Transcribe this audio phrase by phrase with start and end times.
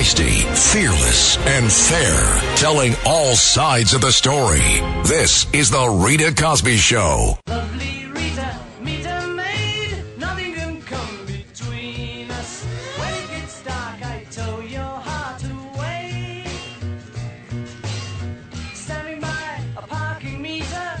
[0.00, 4.80] Feisty, fearless, and fair, telling all sides of the story.
[5.04, 7.38] This is The Rita Cosby Show.
[7.46, 10.02] Lovely Rita, meet a maid.
[10.16, 12.64] Nothing can come between us.
[12.64, 16.46] When it gets dark, I tow your heart away.
[18.72, 20.92] Standing by a parking meter.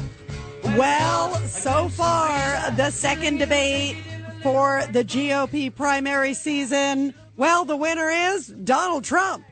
[0.76, 3.96] Well, so far, the second debate
[4.42, 7.14] for the GOP primary season.
[7.40, 9.46] Well, the winner is Donald Trump.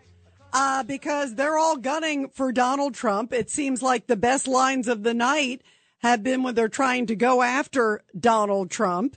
[0.52, 3.32] Uh, because they're all gunning for Donald Trump.
[3.32, 5.62] It seems like the best lines of the night
[6.00, 9.16] have been when they're trying to go after Donald Trump.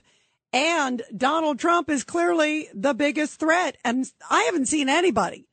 [0.54, 3.76] And Donald Trump is clearly the biggest threat.
[3.84, 5.46] And I haven't seen anybody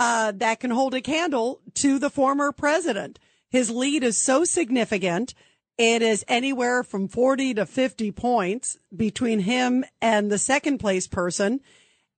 [0.00, 3.18] uh, that can hold a candle to the former president.
[3.50, 5.34] His lead is so significant.
[5.76, 11.60] It is anywhere from 40 to 50 points between him and the second place person.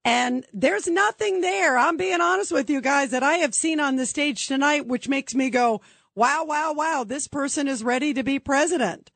[0.04, 1.78] And there's nothing there.
[1.78, 5.08] I'm being honest with you guys that I have seen on the stage tonight, which
[5.08, 5.80] makes me go,
[6.14, 7.04] wow, wow, wow.
[7.04, 9.10] This person is ready to be president.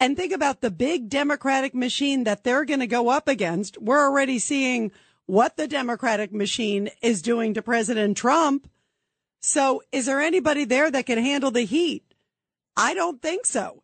[0.00, 3.80] And think about the big Democratic machine that they're going to go up against.
[3.80, 4.90] We're already seeing
[5.26, 8.70] what the Democratic machine is doing to President Trump.
[9.40, 12.04] So is there anybody there that can handle the heat?
[12.76, 13.82] I don't think so.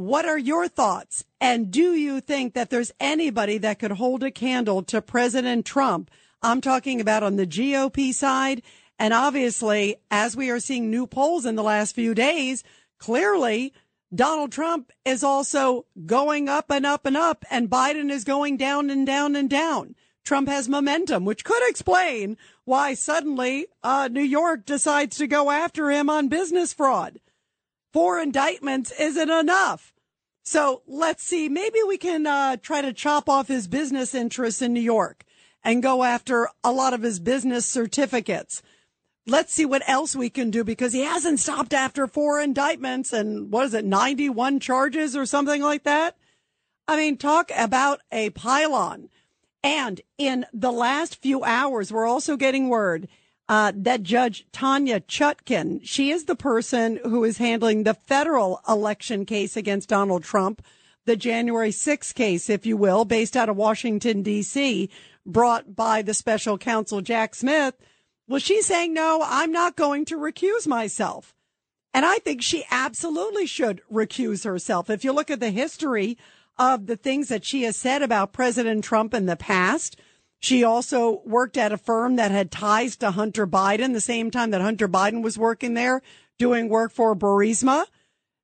[0.00, 1.26] What are your thoughts?
[1.42, 6.10] And do you think that there's anybody that could hold a candle to President Trump?
[6.40, 8.62] I'm talking about on the GOP side.
[8.98, 12.64] And obviously, as we are seeing new polls in the last few days,
[12.98, 13.74] clearly
[14.14, 18.88] Donald Trump is also going up and up and up and Biden is going down
[18.88, 19.94] and down and down.
[20.24, 25.90] Trump has momentum, which could explain why suddenly uh, New York decides to go after
[25.90, 27.20] him on business fraud
[27.92, 29.92] four indictments isn't enough.
[30.42, 31.48] So let's see.
[31.48, 35.24] Maybe we can uh, try to chop off his business interests in New York
[35.62, 38.62] and go after a lot of his business certificates.
[39.26, 43.52] Let's see what else we can do because he hasn't stopped after four indictments and
[43.52, 46.16] what is it, 91 charges or something like that?
[46.88, 49.10] I mean, talk about a pylon.
[49.62, 53.08] And in the last few hours, we're also getting word
[53.50, 59.26] uh, that Judge Tanya Chutkan, she is the person who is handling the federal election
[59.26, 60.62] case against Donald Trump,
[61.04, 64.88] the January 6th case, if you will, based out of Washington, D.C.,
[65.26, 67.74] brought by the special counsel Jack Smith.
[68.28, 71.34] Well, she's saying, no, I'm not going to recuse myself.
[71.92, 74.88] And I think she absolutely should recuse herself.
[74.88, 76.16] If you look at the history
[76.56, 79.96] of the things that she has said about President Trump in the past,
[80.40, 84.50] she also worked at a firm that had ties to Hunter Biden the same time
[84.50, 86.00] that Hunter Biden was working there
[86.38, 87.84] doing work for Burisma.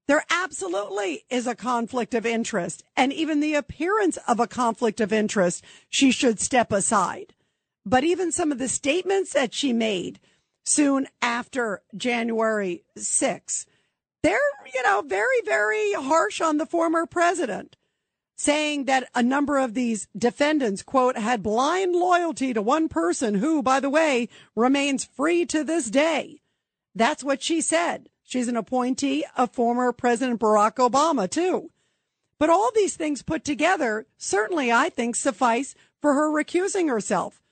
[0.07, 5.13] There absolutely is a conflict of interest and even the appearance of a conflict of
[5.13, 5.65] interest.
[5.89, 7.33] She should step aside.
[7.87, 10.21] But even some of the statements that she made
[10.65, 13.65] soon after January 6th,
[14.23, 14.39] they're,
[14.75, 17.77] you know, very, very harsh on the former president
[18.37, 23.63] saying that a number of these defendants, quote, had blind loyalty to one person who,
[23.63, 26.43] by the way, remains free to this day.
[26.95, 28.09] That's what she said.
[28.23, 31.71] She's an appointee of former President Barack Obama, too.
[32.39, 37.43] But all these things put together certainly, I think, suffice for her recusing herself.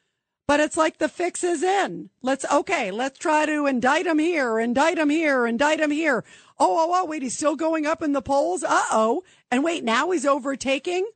[0.47, 2.11] But it's like the fix is in.
[2.21, 6.23] Let's, okay, let's try to indict him here, indict him here, indict him here.
[6.59, 8.63] Oh, oh, oh, wait, he's still going up in the polls.
[8.63, 9.23] Uh oh.
[9.51, 11.07] And wait, now he's overtaking,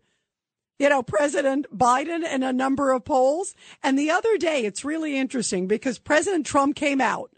[0.78, 3.55] you know, President Biden in a number of polls.
[3.83, 7.33] And the other day, it's really interesting because President Trump came out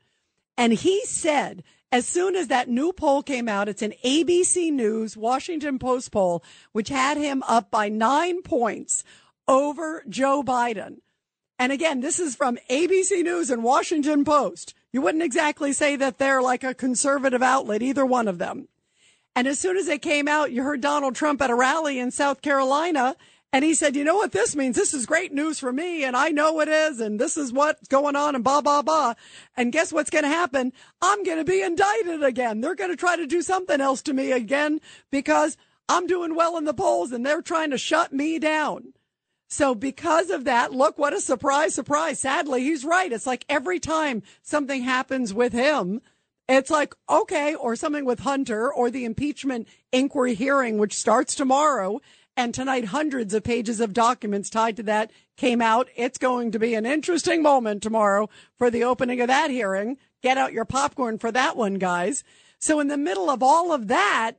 [0.57, 1.63] and he said,
[1.93, 6.45] as soon as that new poll came out, it's an ABC News Washington Post poll,
[6.73, 9.03] which had him up by nine points
[9.49, 10.99] over Joe Biden.
[11.59, 14.75] And again, this is from ABC News and Washington Post.
[14.93, 18.69] You wouldn't exactly say that they're like a conservative outlet, either one of them.
[19.37, 22.11] And as soon as it came out, you heard Donald Trump at a rally in
[22.11, 23.17] South Carolina.
[23.53, 24.77] And he said, you know what this means?
[24.77, 26.05] This is great news for me.
[26.05, 27.01] And I know it is.
[27.01, 29.15] And this is what's going on and blah, blah, blah.
[29.57, 30.73] And guess what's going to happen?
[31.03, 32.61] I'm going to be indicted again.
[32.61, 34.81] They're going to try to do something else to me again
[35.11, 35.57] because
[35.89, 38.93] I'm doing well in the polls and they're trying to shut me down.
[39.49, 42.21] So because of that, look, what a surprise, surprise.
[42.21, 43.13] Sadly, he's right.
[43.13, 46.01] It's like every time something happens with him,
[46.57, 52.01] it's like, okay, or something with Hunter or the impeachment inquiry hearing, which starts tomorrow.
[52.37, 55.89] And tonight, hundreds of pages of documents tied to that came out.
[55.97, 59.99] It's going to be an interesting moment tomorrow for the opening of that hearing.
[60.23, 62.25] Get out your popcorn for that one, guys.
[62.59, 64.33] So in the middle of all of that,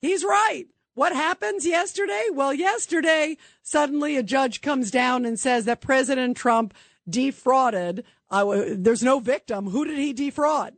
[0.00, 0.66] he's right.
[0.94, 2.26] What happens yesterday?
[2.32, 6.74] Well, yesterday, suddenly a judge comes down and says that President Trump
[7.08, 8.04] defrauded.
[8.30, 9.70] Uh, there's no victim.
[9.70, 10.74] Who did he defraud?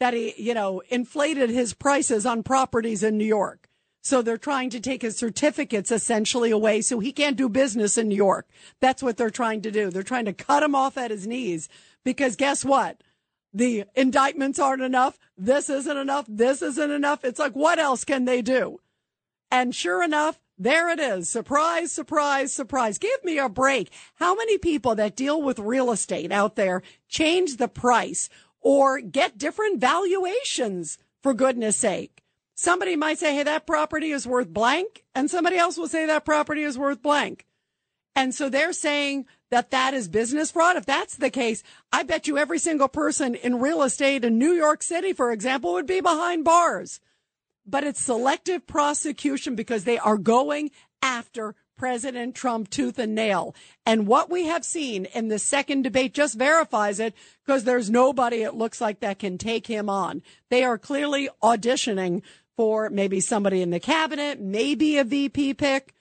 [0.00, 3.68] That he, you know, inflated his prices on properties in New York.
[4.02, 8.08] So they're trying to take his certificates essentially away so he can't do business in
[8.08, 8.48] New York.
[8.80, 9.90] That's what they're trying to do.
[9.90, 11.68] They're trying to cut him off at his knees
[12.02, 13.02] because guess what?
[13.52, 15.18] The indictments aren't enough.
[15.36, 16.24] This isn't enough.
[16.28, 17.24] This isn't enough.
[17.24, 18.80] It's like, what else can they do?
[19.50, 21.28] And sure enough, there it is.
[21.28, 22.98] Surprise, surprise, surprise.
[22.98, 23.90] Give me a break.
[24.16, 28.28] How many people that deal with real estate out there change the price
[28.60, 32.22] or get different valuations for goodness sake?
[32.54, 35.04] Somebody might say, Hey, that property is worth blank.
[35.14, 37.46] And somebody else will say that property is worth blank.
[38.14, 40.76] And so they're saying that that is business fraud.
[40.76, 41.62] If that's the case,
[41.92, 45.72] I bet you every single person in real estate in New York City, for example,
[45.72, 47.00] would be behind bars
[47.70, 50.70] but it's selective prosecution because they are going
[51.02, 53.54] after President Trump tooth and nail.
[53.86, 58.42] And what we have seen in the second debate just verifies it because there's nobody
[58.42, 60.22] it looks like that can take him on.
[60.50, 62.20] They are clearly auditioning
[62.54, 65.94] for maybe somebody in the cabinet, maybe a VP pick.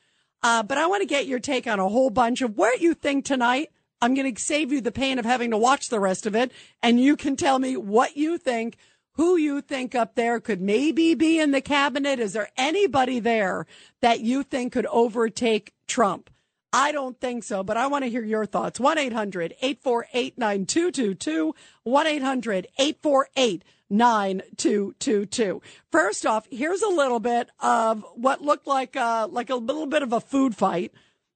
[0.44, 2.94] Uh, but I want to get your take on a whole bunch of what you
[2.94, 3.70] think tonight.
[4.02, 6.52] I'm going to save you the pain of having to watch the rest of it.
[6.84, 8.76] And you can tell me what you think
[9.20, 12.22] who you think up there could maybe be in the cabinet.
[12.22, 13.66] Is there anybody there
[14.00, 16.30] that you think could overtake Trump?
[16.72, 18.80] I don't think so, but I want to hear your thoughts.
[18.80, 21.54] 1 800 848 9222.
[21.84, 25.62] 1 800 848 9222.
[25.92, 30.02] First off, here's a little bit of what looked like, uh, like a little bit
[30.02, 30.94] of a food fight.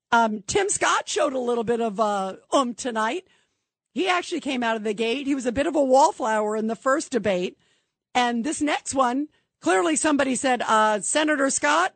[0.09, 3.27] Um, Tim Scott showed a little bit of, uh, um tonight.
[3.94, 5.27] He actually came out of the gate.
[5.27, 7.57] He was a bit of a wallflower in the first debate.
[8.15, 9.27] And this next one,
[9.62, 11.94] clearly somebody said, uh, Senator Scott,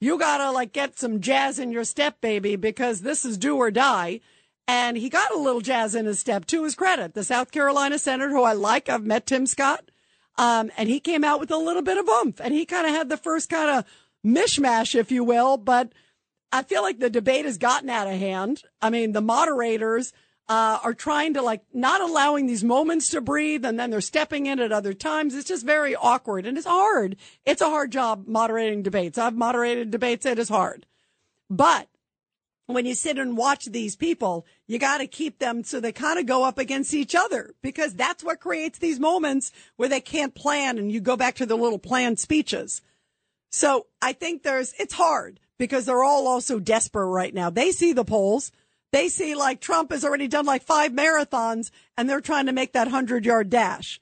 [0.00, 3.70] you gotta like get some jazz in your step, baby, because this is do or
[3.70, 4.20] die.
[4.66, 7.14] And he got a little jazz in his step to his credit.
[7.14, 9.90] The South Carolina senator who I like, I've met Tim Scott.
[10.36, 12.94] Um, and he came out with a little bit of oomph and he kind of
[12.94, 13.84] had the first kind of
[14.24, 15.56] mishmash, if you will.
[15.56, 15.92] But
[16.52, 18.62] I feel like the debate has gotten out of hand.
[18.80, 20.12] I mean, the moderators,
[20.48, 24.46] uh, are trying to like not allowing these moments to breathe and then they're stepping
[24.46, 25.34] in at other times.
[25.34, 27.16] It's just very awkward and it's hard.
[27.44, 29.18] It's a hard job moderating debates.
[29.18, 30.24] I've moderated debates.
[30.24, 30.86] It is hard.
[31.50, 31.88] But
[32.66, 36.18] when you sit and watch these people, you got to keep them so they kind
[36.18, 40.34] of go up against each other because that's what creates these moments where they can't
[40.34, 42.80] plan and you go back to the little planned speeches.
[43.50, 47.50] So I think there's, it's hard because they're all also desperate right now.
[47.50, 48.52] They see the polls.
[48.92, 52.72] They see like Trump has already done like five marathons and they're trying to make
[52.72, 54.00] that hundred yard dash.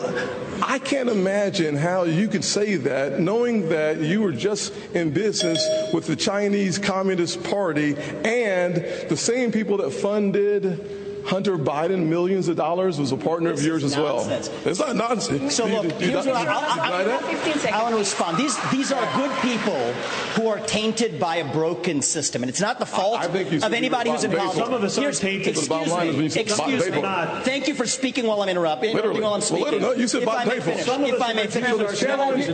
[0.63, 5.63] I can't imagine how you could say that knowing that you were just in business
[5.93, 8.77] with the Chinese Communist Party and
[9.11, 13.67] the same people that funded Hunter Biden millions of dollars was a partner this of
[13.67, 14.49] yours as nonsense.
[14.49, 14.69] well.
[14.71, 15.55] It's not nonsense.
[15.55, 18.39] So look, here's what I, I, I, I want to respond.
[18.39, 19.93] These these are good people
[20.35, 23.35] who are tainted by a broken system, and it's not the fault of
[23.73, 24.57] anybody who's involved.
[24.57, 25.49] Some of us are tainted.
[25.49, 26.29] Excuse bottom line is when you me.
[26.31, 27.03] say Excuse me.
[27.03, 27.45] Not.
[27.45, 28.95] Thank you for speaking while I'm interrupting.
[28.95, 29.21] Literally.
[29.21, 29.65] While I'm Well, speaking.
[29.65, 31.49] literally, no, you said if I bottom may Some of If us I may are
[31.49, 31.67] finish.
[31.69, 31.69] tainted.
[31.69, 32.53] You'll have your challenge, you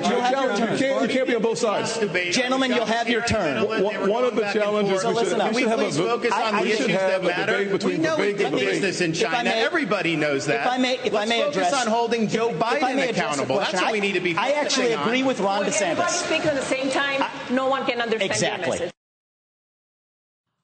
[0.67, 1.09] turn.
[1.09, 1.99] can't, be on both sides.
[2.37, 3.67] Gentlemen, you'll have your turn.
[3.67, 5.55] One, one of the challenges So we should, listen up.
[5.55, 7.53] we should have Please a, focus on the issues that matter.
[7.65, 8.64] debate between we Vivek and Vivek.
[8.65, 9.51] Business in I China.
[9.51, 10.67] may- Everybody knows that.
[10.67, 12.97] If I may, if Let's I may focus address, on holding Joe if I Biden
[12.97, 13.57] may address accountable.
[13.59, 14.37] That's question, what we need to be.
[14.37, 15.27] I, I actually focusing agree on.
[15.29, 16.09] with Ron When everybody DeSantis.
[16.27, 18.67] speaks at the same time, no one can understand Exactly.
[18.67, 18.91] your message.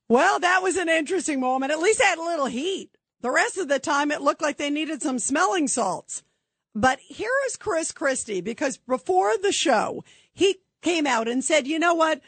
[0.09, 1.73] Well, that was an interesting moment.
[1.73, 2.90] At least it had a little heat.
[3.21, 6.23] The rest of the time, it looked like they needed some smelling salts.
[6.75, 10.02] But here is Chris Christie because before the show,
[10.33, 12.21] he came out and said, you know what?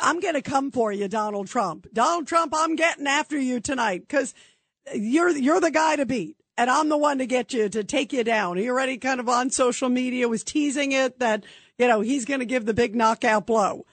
[0.00, 1.86] I'm going to come for you, Donald Trump.
[1.92, 4.34] Donald Trump, I'm getting after you tonight because
[4.92, 6.36] you're, you're the guy to beat.
[6.56, 8.56] And I'm the one to get you to take you down.
[8.56, 11.44] He already kind of on social media was teasing it that,
[11.78, 13.86] you know, he's going to give the big knockout blow.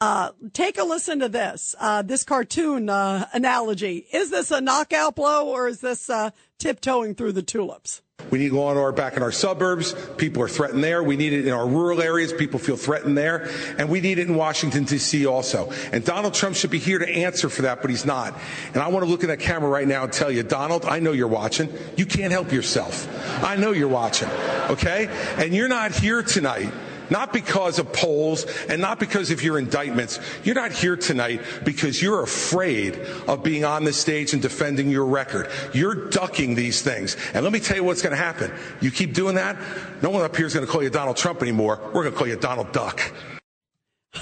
[0.00, 4.06] Uh, take a listen to this, uh, this cartoon, uh, analogy.
[4.12, 8.02] Is this a knockout blow or is this, uh, tiptoeing through the tulips?
[8.30, 9.94] We need go on our back in our suburbs.
[10.16, 11.02] People are threatened there.
[11.02, 12.32] We need it in our rural areas.
[12.32, 13.50] People feel threatened there.
[13.78, 15.26] And we need it in Washington, D.C.
[15.26, 15.72] also.
[15.92, 18.38] And Donald Trump should be here to answer for that, but he's not.
[18.74, 20.98] And I want to look in that camera right now and tell you, Donald, I
[21.00, 21.72] know you're watching.
[21.96, 23.08] You can't help yourself.
[23.42, 24.28] I know you're watching.
[24.68, 25.08] Okay?
[25.36, 26.72] And you're not here tonight
[27.10, 30.18] not because of polls and not because of your indictments.
[30.44, 32.96] You're not here tonight because you're afraid
[33.26, 35.50] of being on the stage and defending your record.
[35.72, 37.16] You're ducking these things.
[37.34, 38.52] And let me tell you what's going to happen.
[38.80, 39.56] You keep doing that,
[40.02, 41.80] no one up here is going to call you Donald Trump anymore.
[41.86, 43.00] We're going to call you Donald Duck.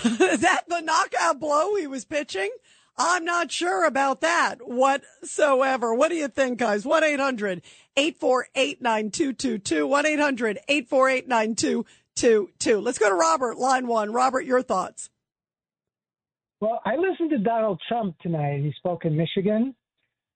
[0.04, 2.50] is that the knockout blow he was pitching?
[2.98, 5.92] I'm not sure about that whatsoever.
[5.94, 6.86] What do you think, guys?
[6.86, 7.62] 1 800
[7.96, 9.86] 848 9222.
[9.86, 11.28] 1 800 848
[12.16, 12.80] two, two.
[12.80, 14.12] Let's go to Robert, line one.
[14.12, 15.10] Robert, your thoughts.
[16.60, 18.62] Well, I listened to Donald Trump tonight.
[18.62, 19.74] He spoke in Michigan,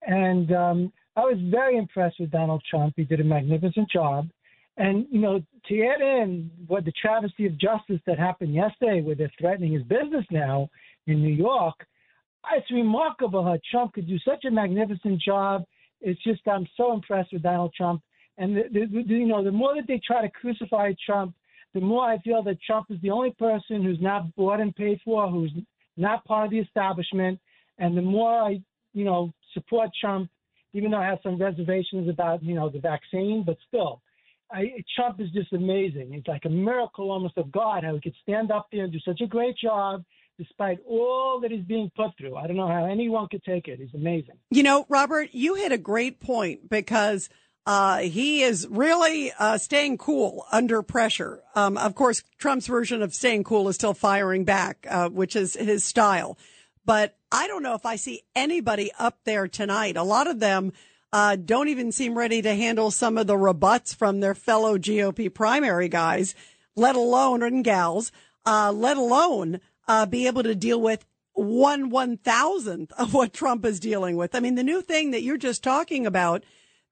[0.03, 2.95] and um, I was very impressed with Donald Trump.
[2.97, 4.29] He did a magnificent job.
[4.77, 9.15] And, you know, to add in what the travesty of justice that happened yesterday, where
[9.15, 10.71] they're threatening his business now
[11.07, 11.75] in New York,
[12.55, 15.65] it's remarkable how Trump could do such a magnificent job.
[16.01, 18.01] It's just, I'm so impressed with Donald Trump.
[18.39, 21.35] And, the, the, the, you know, the more that they try to crucify Trump,
[21.75, 25.01] the more I feel that Trump is the only person who's not bought and paid
[25.05, 25.53] for, who's
[25.97, 27.39] not part of the establishment,
[27.79, 28.61] and the more I,
[28.93, 30.31] you know, support Trump,
[30.73, 34.03] even though I have some reservations about, you know, the vaccine, but still,
[34.51, 36.13] I, Trump is just amazing.
[36.13, 38.99] It's like a miracle almost of God how he could stand up there and do
[39.01, 40.05] such a great job
[40.39, 42.35] despite all that he's being put through.
[42.35, 43.79] I don't know how anyone could take it.
[43.79, 44.37] He's amazing.
[44.51, 47.29] You know, Robert, you hit a great point because–
[47.67, 51.43] uh, he is really uh, staying cool under pressure.
[51.55, 55.55] Um, of course, Trump's version of staying cool is still firing back, uh, which is
[55.55, 56.39] his style.
[56.85, 59.97] But I don't know if I see anybody up there tonight.
[59.97, 60.73] A lot of them
[61.13, 65.33] uh, don't even seem ready to handle some of the rebuts from their fellow GOP
[65.33, 66.35] primary guys,
[66.77, 68.11] let alone and gals,
[68.47, 73.65] uh, let alone uh, be able to deal with one one thousandth of what Trump
[73.65, 74.35] is dealing with.
[74.35, 76.45] I mean, the new thing that you're just talking about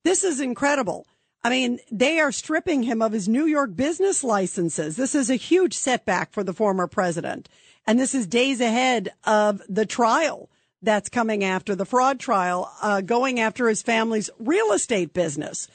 [0.05, 1.07] this is incredible.
[1.43, 4.97] I mean, they are stripping him of his New York business licenses.
[4.97, 7.49] This is a huge setback for the former president.
[7.87, 10.51] And this is days ahead of the trial
[10.83, 15.69] that's coming after the fraud trial, uh, going after his family's real estate business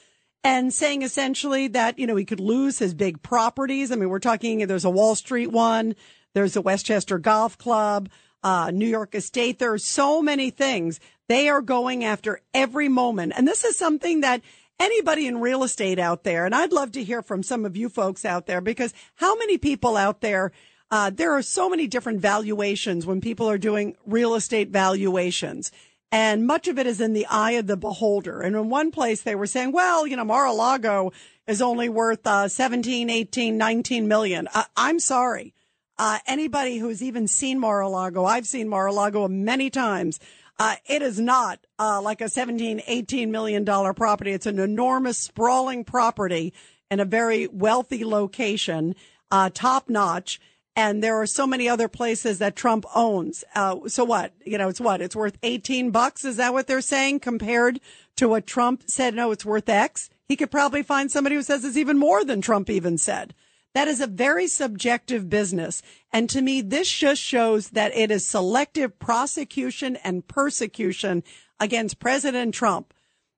[0.43, 3.91] and saying essentially that, you know, he could lose his big properties.
[3.91, 5.95] I mean, we're talking, there's a Wall Street one,
[6.33, 8.09] there's a Westchester Golf Club,
[8.43, 9.59] uh, New York Estate.
[9.59, 10.99] There are so many things
[11.29, 13.33] they are going after every moment.
[13.35, 14.41] And this is something that
[14.79, 17.89] anybody in real estate out there, and I'd love to hear from some of you
[17.89, 20.51] folks out there because how many people out there,
[20.91, 25.71] uh, there are so many different valuations when people are doing real estate valuations.
[26.11, 28.41] And much of it is in the eye of the beholder.
[28.41, 31.11] And in one place they were saying, well, you know, Mar-a-Lago
[31.47, 34.47] is only worth uh, 17, 18, 19 million.
[34.53, 35.55] I- I'm sorry.
[35.97, 40.19] Uh, anybody who's even seen Mar-a-Lago, I've seen Mar-a-Lago many times.
[40.59, 44.31] Uh, it is not uh, like a 17, 18 million dollar property.
[44.31, 46.53] It's an enormous, sprawling property
[46.91, 48.95] in a very wealthy location,
[49.31, 50.39] uh, top notch.
[50.75, 53.43] And there are so many other places that Trump owns.
[53.53, 54.33] Uh, so what?
[54.43, 55.01] You know, it's what?
[55.01, 56.25] It's worth 18 bucks.
[56.25, 57.79] Is that what they're saying compared
[58.15, 59.13] to what Trump said?
[59.13, 60.09] No, it's worth X.
[60.27, 63.35] He could probably find somebody who says it's even more than Trump even said.
[63.73, 65.81] That is a very subjective business.
[66.11, 71.23] And to me, this just shows that it is selective prosecution and persecution
[71.59, 72.93] against President Trump.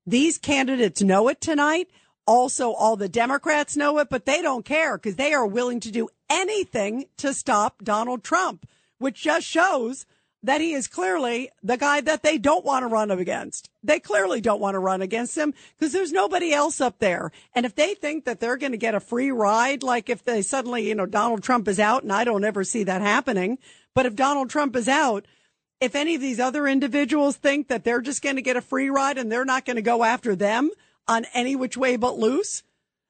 [0.05, 1.89] These candidates know it tonight.
[2.27, 5.91] Also, all the Democrats know it, but they don't care because they are willing to
[5.91, 10.05] do anything to stop Donald Trump, which just shows
[10.45, 13.67] that he is clearly the guy that they don't want to run up against.
[13.83, 17.31] They clearly don't want to run against him because there's nobody else up there.
[17.55, 20.43] And if they think that they're going to get a free ride, like if they
[20.43, 23.57] suddenly, you know, Donald Trump is out, and I don't ever see that happening,
[23.95, 25.25] but if Donald Trump is out,
[25.81, 28.89] if any of these other individuals think that they're just going to get a free
[28.89, 30.69] ride and they're not going to go after them
[31.07, 32.61] on any which way but loose,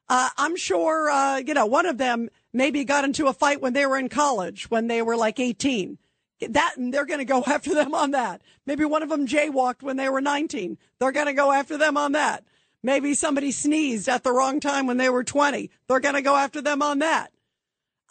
[0.07, 3.73] uh, I'm sure, uh, you know, one of them maybe got into a fight when
[3.73, 5.97] they were in college, when they were like 18
[6.41, 8.41] that they're going to go after them on that.
[8.65, 10.77] Maybe one of them jaywalked when they were 19.
[10.99, 12.43] They're going to go after them on that.
[12.83, 15.71] Maybe somebody sneezed at the wrong time when they were 20.
[15.87, 17.31] They're going to go after them on that.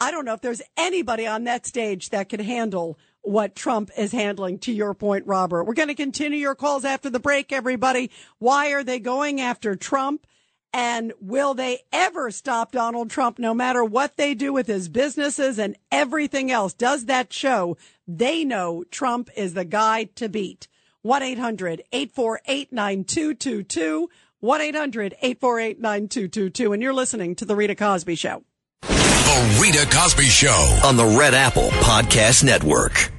[0.00, 4.12] I don't know if there's anybody on that stage that could handle what Trump is
[4.12, 5.64] handling to your point, Robert.
[5.64, 8.10] We're going to continue your calls after the break, everybody.
[8.38, 10.26] Why are they going after Trump?
[10.76, 15.56] And will they ever stop Donald Trump no matter what they do with his businesses
[15.56, 16.74] and everything else?
[16.74, 17.76] Does that show
[18.08, 20.66] they know Trump is the guy to beat?
[21.02, 24.10] 1 800 848 9222.
[24.40, 26.72] 1 800 848 9222.
[26.72, 28.42] And you're listening to The Rita Cosby Show.
[28.82, 30.80] The Rita Cosby Show.
[30.84, 33.13] on the Red Apple Podcast Network.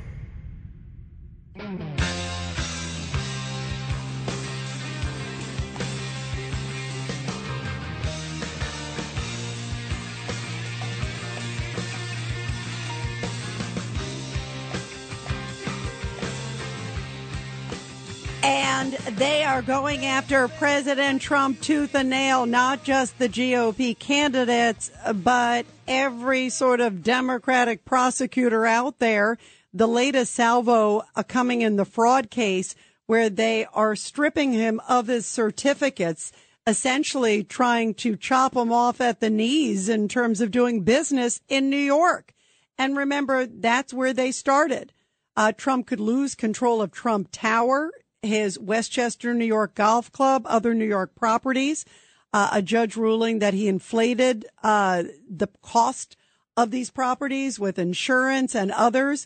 [18.78, 24.92] And they are going after President Trump tooth and nail, not just the GOP candidates,
[25.14, 29.38] but every sort of Democratic prosecutor out there.
[29.74, 35.08] The latest salvo uh, coming in the fraud case where they are stripping him of
[35.08, 36.34] his certificates,
[36.68, 41.70] essentially trying to chop him off at the knees in terms of doing business in
[41.70, 42.34] New York.
[42.78, 44.92] And remember, that's where they started.
[45.38, 47.92] Uh, Trump could lose control of Trump Tower,
[48.26, 51.86] his Westchester, New York golf club, other New York properties.
[52.34, 56.18] Uh, a judge ruling that he inflated uh, the cost
[56.58, 59.26] of these properties with insurance and others.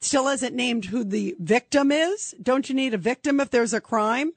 [0.00, 2.34] Still hasn't named who the victim is.
[2.42, 4.32] Don't you need a victim if there's a crime?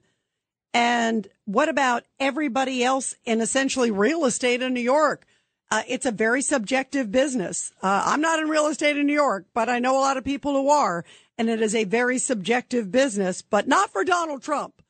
[0.74, 5.26] And what about everybody else in essentially real estate in New York?
[5.72, 7.74] Uh, it's a very subjective business.
[7.82, 10.24] Uh, I'm not in real estate in New York, but I know a lot of
[10.24, 11.04] people who are,
[11.38, 14.82] and it is a very subjective business, but not for Donald Trump.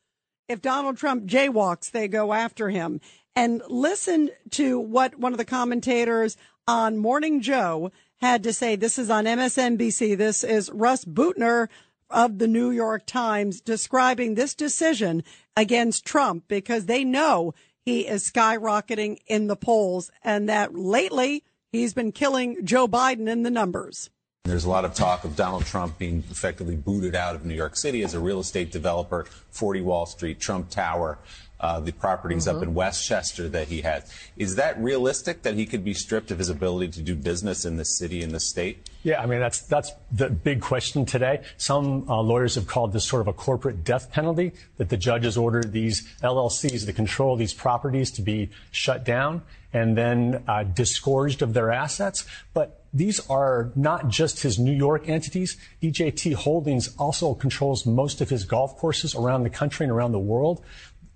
[0.48, 3.00] If Donald Trump jaywalks, they go after him.
[3.34, 6.36] And listen to what one of the commentators
[6.68, 8.76] on Morning Joe had to say.
[8.76, 10.16] This is on MSNBC.
[10.16, 11.68] This is Russ Buettner
[12.08, 15.24] of the New York Times describing this decision
[15.56, 17.52] against Trump because they know
[17.84, 23.42] he is skyrocketing in the polls and that lately he's been killing Joe Biden in
[23.42, 24.10] the numbers.
[24.46, 27.76] There's a lot of talk of Donald Trump being effectively booted out of New York
[27.76, 31.18] City as a real estate developer, 40 Wall Street, Trump Tower,
[31.60, 34.12] uh, the properties up in Westchester that he has.
[34.36, 37.76] Is that realistic that he could be stripped of his ability to do business in
[37.76, 38.90] the city and the state?
[39.02, 41.42] Yeah, I mean that's that's the big question today.
[41.56, 45.36] Some uh, lawyers have called this sort of a corporate death penalty that the judges
[45.36, 51.42] ordered these LLCs that control these properties to be shut down and then uh, disgorged
[51.42, 52.26] of their assets.
[52.54, 55.58] But these are not just his New York entities.
[55.82, 60.18] DJT Holdings also controls most of his golf courses around the country and around the
[60.18, 60.64] world.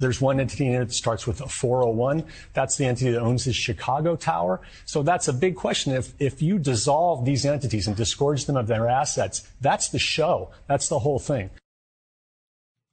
[0.01, 2.25] There's one entity in it that starts with a 401.
[2.55, 4.61] That's the entity that owns his Chicago tower.
[4.87, 5.93] So that's a big question.
[5.93, 10.51] If, if you dissolve these entities and disgorge them of their assets, that's the show.
[10.67, 11.51] That's the whole thing.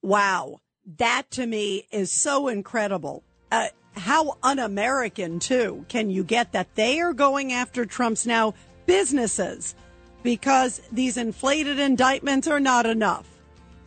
[0.03, 0.59] Wow.
[0.97, 3.23] That to me is so incredible.
[3.51, 8.53] Uh, how un American, too, can you get that they are going after Trump's now
[8.85, 9.75] businesses
[10.23, 13.36] because these inflated indictments are not enough?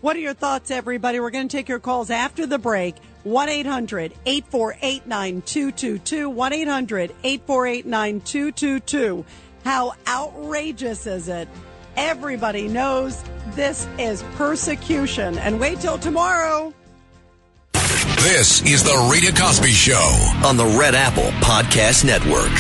[0.01, 1.21] What are your thoughts, everybody?
[1.21, 2.97] We're going to take your calls after the break.
[3.25, 6.31] 1 800 848 9222.
[6.31, 9.25] 1 800 848 9222.
[9.63, 11.49] How outrageous is it?
[11.97, 15.37] Everybody knows this is persecution.
[15.37, 16.73] And wait till tomorrow.
[17.75, 20.17] This is the Rita Cosby Show.
[20.45, 22.55] on the Red Apple Podcast Network.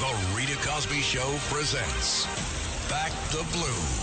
[0.00, 2.37] The Rita Cosby Show presents
[3.30, 3.98] the Blue.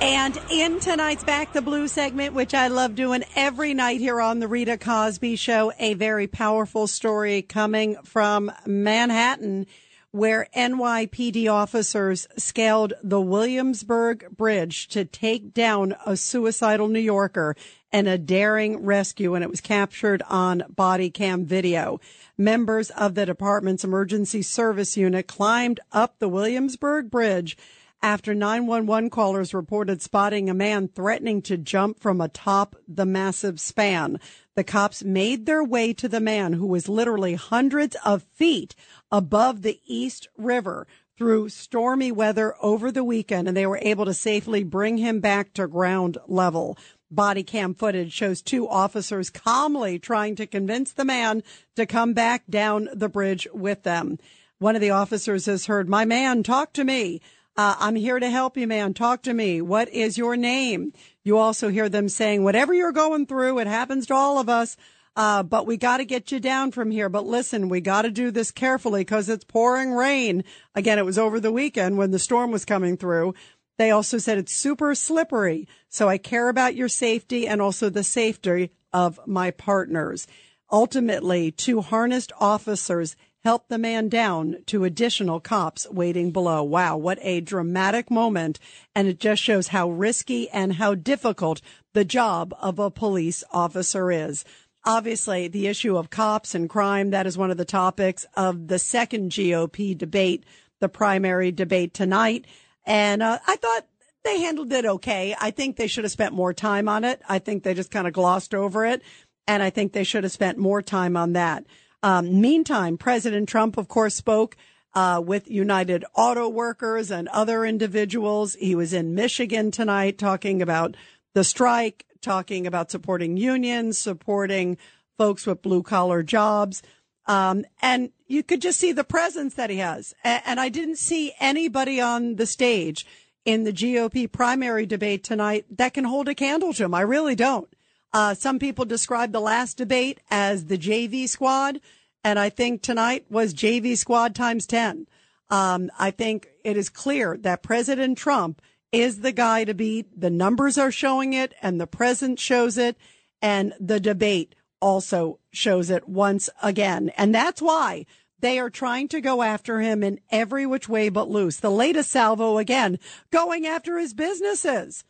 [0.00, 4.38] And in tonight's Back the Blue segment, which I love doing every night here on
[4.38, 9.66] the Rita Cosby Show, a very powerful story coming from Manhattan
[10.12, 17.56] where NYPD officers scaled the Williamsburg Bridge to take down a suicidal New Yorker
[17.90, 21.98] and a daring rescue, and it was captured on body cam video.
[22.38, 27.58] Members of the department's emergency service unit climbed up the Williamsburg Bridge
[28.02, 34.18] after 911 callers reported spotting a man threatening to jump from atop the massive span.
[34.56, 38.74] The cops made their way to the man who was literally hundreds of feet
[39.10, 44.14] above the East River through stormy weather over the weekend, and they were able to
[44.14, 46.76] safely bring him back to ground level.
[47.12, 51.42] Body cam footage shows two officers calmly trying to convince the man
[51.76, 54.18] to come back down the bridge with them.
[54.58, 57.20] One of the officers has heard, My man, talk to me.
[57.54, 58.94] Uh, I'm here to help you, man.
[58.94, 59.60] Talk to me.
[59.60, 60.94] What is your name?
[61.22, 64.76] You also hear them saying, whatever you're going through, it happens to all of us.
[65.14, 67.10] Uh, but we got to get you down from here.
[67.10, 70.44] But listen, we got to do this carefully because it's pouring rain.
[70.74, 73.34] Again, it was over the weekend when the storm was coming through.
[73.78, 75.66] They also said it's super slippery.
[75.88, 80.26] So I care about your safety and also the safety of my partners.
[80.70, 86.62] Ultimately, two harnessed officers helped the man down to additional cops waiting below.
[86.62, 88.58] Wow, what a dramatic moment.
[88.94, 91.60] And it just shows how risky and how difficult
[91.92, 94.44] the job of a police officer is.
[94.84, 98.78] Obviously, the issue of cops and crime, that is one of the topics of the
[98.78, 100.44] second GOP debate,
[100.80, 102.46] the primary debate tonight.
[102.84, 103.86] And uh, I thought
[104.24, 105.34] they handled it okay.
[105.40, 107.20] I think they should have spent more time on it.
[107.28, 109.02] I think they just kind of glossed over it.
[109.46, 111.64] And I think they should have spent more time on that.
[112.02, 114.56] Um, meantime, President Trump, of course, spoke
[114.94, 118.54] uh, with United Auto Workers and other individuals.
[118.54, 120.96] He was in Michigan tonight talking about
[121.34, 124.78] the strike, talking about supporting unions, supporting
[125.18, 126.82] folks with blue collar jobs.
[127.26, 130.14] Um, and you could just see the presence that he has.
[130.24, 133.06] And I didn't see anybody on the stage
[133.44, 136.94] in the GOP primary debate tonight that can hold a candle to him.
[136.94, 137.68] I really don't.
[138.12, 141.80] Uh, some people describe the last debate as the JV squad,
[142.24, 145.06] and I think tonight was JV squad times 10.
[145.50, 150.18] Um, I think it is clear that President Trump is the guy to beat.
[150.18, 152.96] The numbers are showing it, and the present shows it,
[153.42, 157.10] and the debate also shows it once again.
[157.16, 158.04] And that's why
[158.42, 161.56] they are trying to go after him in every which way but loose.
[161.56, 162.98] The latest salvo again,
[163.30, 165.04] going after his businesses.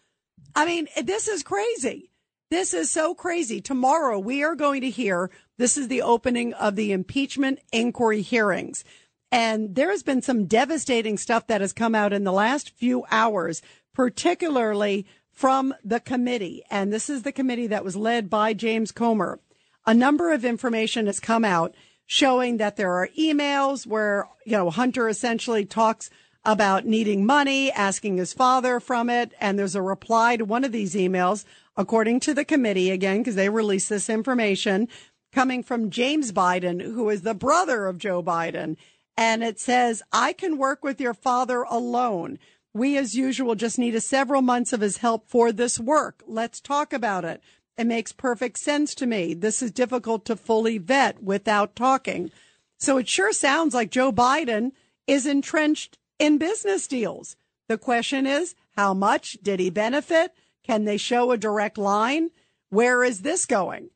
[0.54, 2.10] I mean, this is crazy.
[2.50, 3.62] This is so crazy.
[3.62, 8.84] Tomorrow we are going to hear this is the opening of the impeachment inquiry hearings.
[9.30, 13.06] And there has been some devastating stuff that has come out in the last few
[13.10, 13.62] hours,
[13.94, 16.62] particularly from the committee.
[16.70, 19.40] And this is the committee that was led by James Comer.
[19.86, 21.74] A number of information has come out
[22.06, 26.10] showing that there are emails where, you know, Hunter essentially talks
[26.44, 29.32] about needing money, asking his father from it.
[29.40, 31.44] And there's a reply to one of these emails
[31.76, 34.88] according to the committee, again, because they released this information
[35.32, 38.76] coming from James Biden, who is the brother of Joe Biden.
[39.16, 42.38] And it says, I can work with your father alone.
[42.74, 46.22] We, as usual, just need a several months of his help for this work.
[46.26, 47.42] Let's talk about it.
[47.78, 49.34] It makes perfect sense to me.
[49.34, 52.30] This is difficult to fully vet without talking.
[52.78, 54.72] So it sure sounds like Joe Biden
[55.06, 57.36] is entrenched in business deals.
[57.68, 60.34] The question is, how much did he benefit?
[60.62, 62.30] Can they show a direct line?
[62.68, 63.90] Where is this going?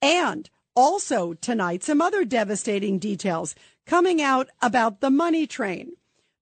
[0.00, 3.54] And also tonight, some other devastating details
[3.86, 5.92] coming out about the money train.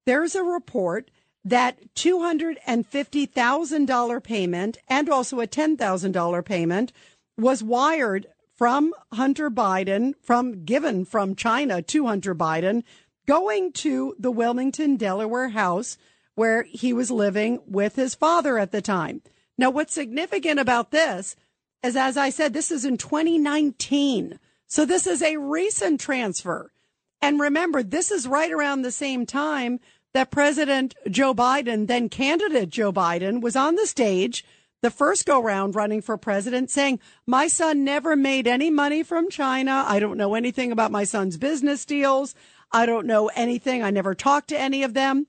[0.07, 1.11] There's a report
[1.44, 6.92] that $250,000 payment and also a $10,000 payment
[7.38, 12.83] was wired from Hunter Biden, from given from China to Hunter Biden,
[13.26, 15.98] going to the Wilmington, Delaware house
[16.35, 19.22] where he was living with his father at the time.
[19.59, 21.37] Now, what's significant about this
[21.83, 24.38] is, as I said, this is in 2019.
[24.66, 26.72] So this is a recent transfer.
[27.20, 29.81] And remember, this is right around the same time
[30.14, 34.44] that President Joe Biden, then candidate Joe Biden, was on the stage
[34.83, 39.29] the first go round running for president saying, my son never made any money from
[39.29, 39.85] China.
[39.87, 42.35] I don't know anything about my son's business deals.
[42.73, 43.83] I don't know anything.
[43.83, 45.27] I never talked to any of them.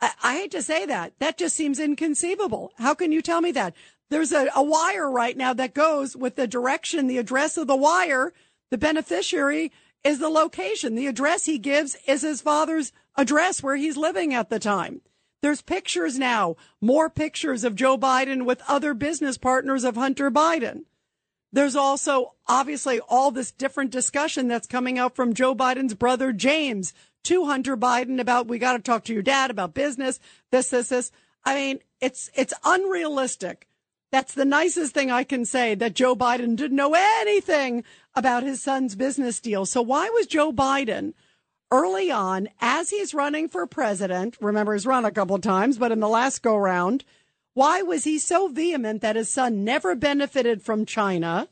[0.00, 1.14] I, I hate to say that.
[1.18, 2.72] That just seems inconceivable.
[2.76, 3.74] How can you tell me that?
[4.10, 7.76] There's a, a wire right now that goes with the direction, the address of the
[7.76, 8.32] wire.
[8.70, 9.72] The beneficiary
[10.04, 10.94] is the location.
[10.94, 15.00] The address he gives is his father's address where he's living at the time.
[15.42, 20.84] There's pictures now, more pictures of Joe Biden with other business partners of Hunter Biden.
[21.52, 26.92] There's also obviously all this different discussion that's coming out from Joe Biden's brother, James,
[27.24, 30.20] to Hunter Biden about we got to talk to your dad about business,
[30.50, 31.10] this, this, this.
[31.44, 33.66] I mean, it's it's unrealistic.
[34.12, 38.60] That's the nicest thing I can say that Joe Biden didn't know anything about his
[38.60, 39.66] son's business deal.
[39.66, 41.14] So why was Joe Biden
[41.70, 46.00] early on, as he's running for president, remember he's run a couple times, but in
[46.00, 47.04] the last go round,
[47.54, 51.48] why was he so vehement that his son never benefited from China?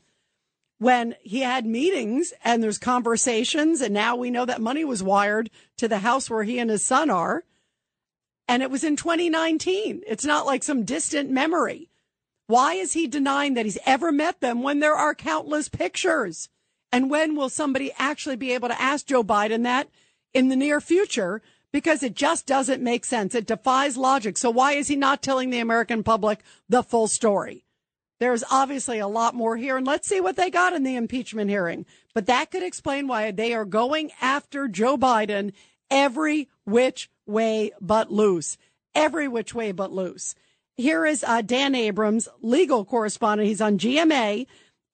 [0.79, 5.49] when he had meetings and there's conversations and now we know that money was wired
[5.77, 7.43] to the house where he and his son are.
[8.47, 10.01] And it was in 2019.
[10.07, 11.89] It's not like some distant memory.
[12.47, 16.49] Why is he denying that he's ever met them when there are countless pictures?
[16.91, 19.89] And when will somebody actually be able to ask Joe Biden that
[20.33, 21.41] in the near future?
[21.71, 23.35] Because it just doesn't make sense.
[23.35, 24.37] It defies logic.
[24.37, 27.63] So why is he not telling the American public the full story?
[28.19, 31.49] There's obviously a lot more here, and let's see what they got in the impeachment
[31.49, 31.85] hearing.
[32.13, 35.53] But that could explain why they are going after Joe Biden
[35.89, 38.57] every which way but loose.
[38.93, 40.35] Every which way but loose.
[40.75, 43.47] Here is uh, Dan Abrams, legal correspondent.
[43.47, 44.47] He's on GMA,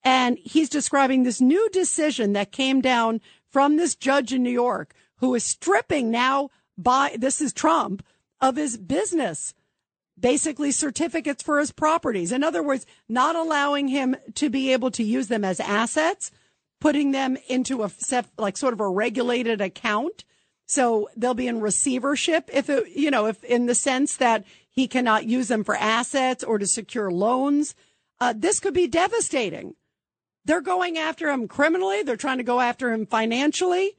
[0.04, 3.20] and he's describing this new decision that came down
[3.50, 8.04] from this judge in New York who is stripping now by this is Trump
[8.40, 9.54] of his business
[10.18, 12.32] basically certificates for his properties.
[12.32, 16.30] In other words, not allowing him to be able to use them as assets,
[16.80, 17.90] putting them into a
[18.38, 20.24] like sort of a regulated account.
[20.68, 24.88] So they'll be in receivership if it, you know, if in the sense that he
[24.88, 27.74] cannot use them for assets or to secure loans.
[28.20, 29.74] Uh, this could be devastating.
[30.44, 32.02] They're going after him criminally.
[32.02, 33.96] They're trying to go after him financially.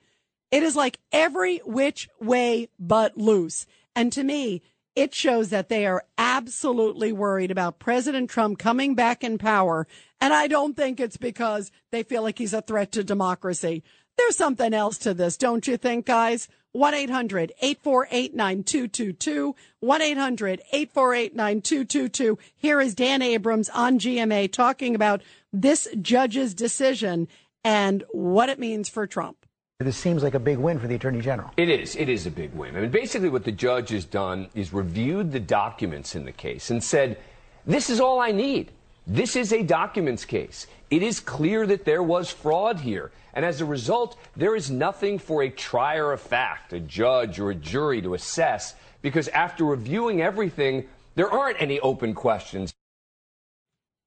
[0.52, 3.66] It is like every which way but loose.
[3.96, 4.62] And to me,
[4.96, 9.88] it shows that they are absolutely worried about President Trump coming back in power.
[10.20, 13.84] And I don't think it's because they feel like he's a threat to democracy.
[14.18, 16.48] There's something else to this, don't you think, guys?
[16.72, 19.56] 1 800 848 9222.
[19.80, 22.38] 1 800 848 9222.
[22.56, 27.28] Here is Dan Abrams on GMA talking about this judge's decision
[27.64, 29.47] and what it means for Trump.
[29.80, 31.52] This seems like a big win for the Attorney General.
[31.56, 31.96] It is.
[31.96, 32.76] It is a big win.
[32.76, 36.72] I mean, basically, what the judge has done is reviewed the documents in the case
[36.72, 37.20] and said,
[37.68, 38.72] this is all I need.
[39.06, 40.66] This is a documents case.
[40.90, 43.12] It is clear that there was fraud here.
[43.36, 47.52] And as a result, there is nothing for a trier of fact, a judge or
[47.52, 52.74] a jury to assess, because after reviewing everything, there aren't any open questions.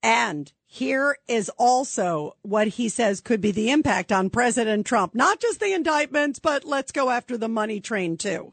[0.02, 5.16] And here is also what he says could be the impact on President Trump.
[5.16, 8.52] Not just the indictments, but let's go after the money train too.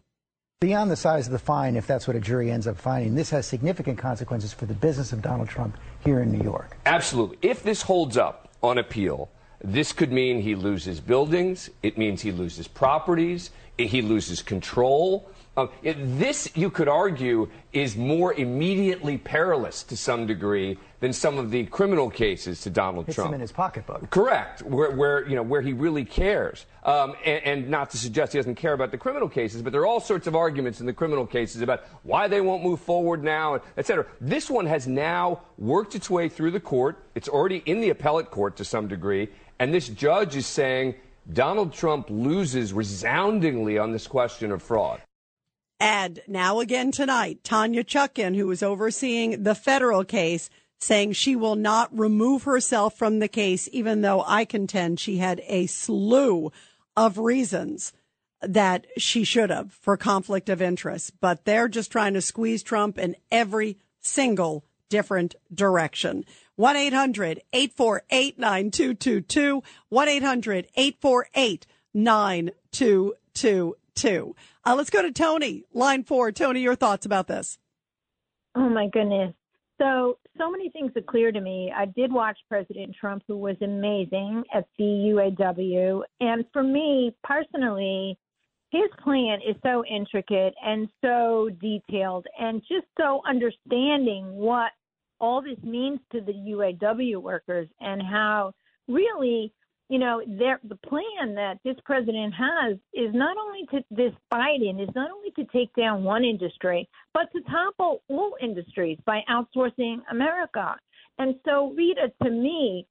[0.60, 3.30] Beyond the size of the fine, if that's what a jury ends up finding, this
[3.30, 6.76] has significant consequences for the business of Donald Trump here in New York.
[6.88, 7.38] Absolutely.
[7.44, 9.30] If this holds up on appeal,
[9.64, 15.30] this could mean he loses buildings, it means he loses properties, he loses control.
[15.58, 21.50] Um, this, you could argue, is more immediately perilous to some degree than some of
[21.50, 23.30] the criminal cases to Donald Hits Trump.
[23.30, 24.08] him in his pocketbook.
[24.12, 28.34] Correct, where, where you know where he really cares, um, and, and, not to suggest
[28.34, 30.86] he doesn't care about the criminal cases, but there are all sorts of arguments in
[30.86, 34.06] the criminal cases about why they won't move forward now, et cetera.
[34.22, 37.04] This one has now worked its way through the court.
[37.16, 40.94] It's already in the appellate court to some degree, and this judge is saying
[41.34, 45.02] Donald Trump loses resoundingly on this question of fraud.
[45.80, 51.56] And now again tonight, Tanya Chutkan, who is overseeing the federal case, saying she will
[51.56, 56.52] not remove herself from the case, even though I contend she had a slew
[56.96, 57.94] of reasons
[58.42, 61.14] that she should have for conflict of interest.
[61.20, 66.26] But they're just trying to squeeze Trump in every single different direction.
[66.56, 69.64] 1 800 848 9222.
[69.90, 74.36] 1 800 848 9222.
[74.68, 76.30] Uh, let's go to Tony, line four.
[76.30, 77.58] Tony, your thoughts about this?
[78.54, 79.34] Oh my goodness.
[79.78, 81.72] So, so many things are clear to me.
[81.74, 86.02] I did watch President Trump, who was amazing at the UAW.
[86.20, 88.18] And for me personally,
[88.70, 94.72] his plan is so intricate and so detailed and just so understanding what
[95.22, 98.52] all this means to the UAW workers and how
[98.90, 99.54] really
[99.90, 104.82] you know, there the plan that this president has is not only to this Biden
[104.82, 110.00] is not only to take down one industry, but to topple all industries by outsourcing
[110.12, 110.76] America.
[111.20, 112.86] And so, Rita, to me,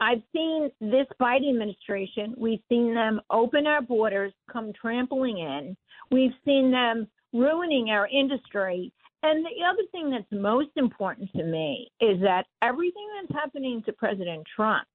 [0.00, 2.34] I've seen this Biden administration.
[2.36, 5.76] We've seen them open our borders, come trampling in.
[6.10, 8.92] We've seen them ruining our industry.
[9.22, 13.92] And the other thing that's most important to me is that everything that's happening to
[13.92, 14.86] President Trump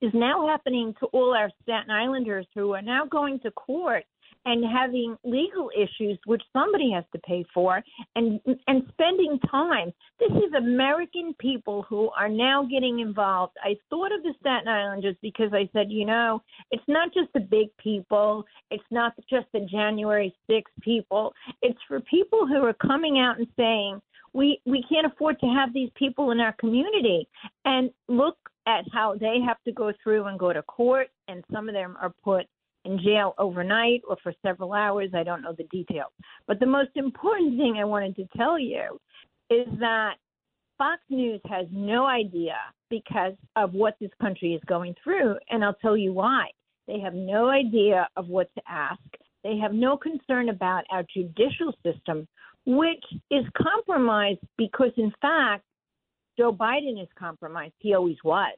[0.00, 4.04] is now happening to all our Staten Islanders who are now going to court
[4.46, 7.82] and having legal issues which somebody has to pay for
[8.16, 9.92] and and spending time.
[10.18, 13.54] This is american people who are now getting involved.
[13.62, 17.40] I thought of the staten islanders because i said you know it's not just the
[17.40, 18.44] big people.
[18.70, 21.32] It's not just the january 6 people.
[21.62, 24.00] It's for people who are coming out and saying
[24.32, 27.28] we we can't afford to have these people in our community.
[27.64, 31.68] And look at how they have to go through and go to court, and some
[31.68, 32.46] of them are put
[32.84, 35.10] in jail overnight or for several hours.
[35.14, 36.12] I don't know the details.
[36.46, 38.98] But the most important thing I wanted to tell you
[39.50, 40.14] is that
[40.76, 42.56] Fox News has no idea
[42.90, 46.48] because of what this country is going through, and I'll tell you why.
[46.86, 49.00] They have no idea of what to ask.
[49.42, 52.26] They have no concern about our judicial system,
[52.66, 55.64] which is compromised because, in fact,
[56.36, 57.74] Joe Biden is compromised.
[57.78, 58.56] He always was.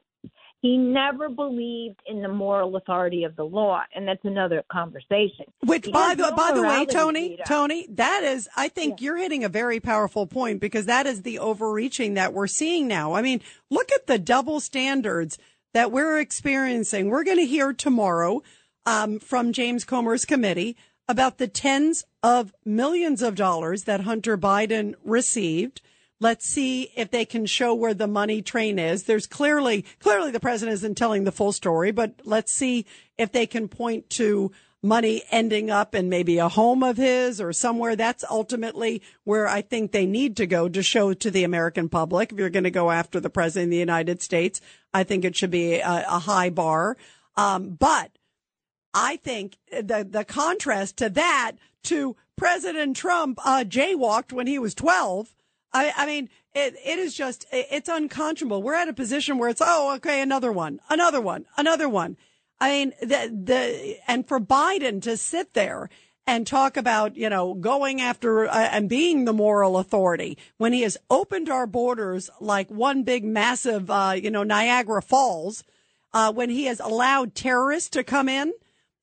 [0.61, 5.45] He never believed in the moral authority of the law, and that's another conversation.
[5.63, 7.43] Which, He by the by the way, Tony, Rita.
[7.47, 11.37] Tony, that is, I think you're hitting a very powerful point because that is the
[11.37, 13.13] overreaching that we're seeing now.
[13.13, 15.37] I mean, look at the double standards
[15.75, 17.09] that we're experiencing.
[17.09, 18.41] We're going to hear tomorrow
[18.87, 20.75] um, from James Comer's committee
[21.07, 25.81] about the tens of millions of dollars that Hunter Biden received.
[26.19, 29.03] Let's see if they can show where the money train is.
[29.03, 32.85] There's clearly, clearly the president isn't telling the full story, but let's see
[33.17, 34.51] if they can point to
[34.81, 37.95] money ending up in maybe a home of his or somewhere.
[37.95, 42.31] That's ultimately where I think they need to go to show to the American public.
[42.31, 44.61] If you're going to go after the president of the United States,
[44.93, 46.97] I think it should be a, a high bar.
[47.35, 48.11] Um, but
[48.93, 51.53] I think the the contrast to that
[51.83, 55.33] to President Trump uh, jaywalked when he was 12.
[55.73, 58.63] I, I mean, it, it is just, it's unconscionable.
[58.63, 62.17] We're at a position where it's, oh, okay, another one, another one, another one.
[62.59, 65.89] I mean, the, the, and for Biden to sit there
[66.25, 70.81] and talk about, you know, going after uh, and being the moral authority when he
[70.81, 75.63] has opened our borders like one big massive, uh, you know, Niagara Falls,
[76.13, 78.53] uh, when he has allowed terrorists to come in,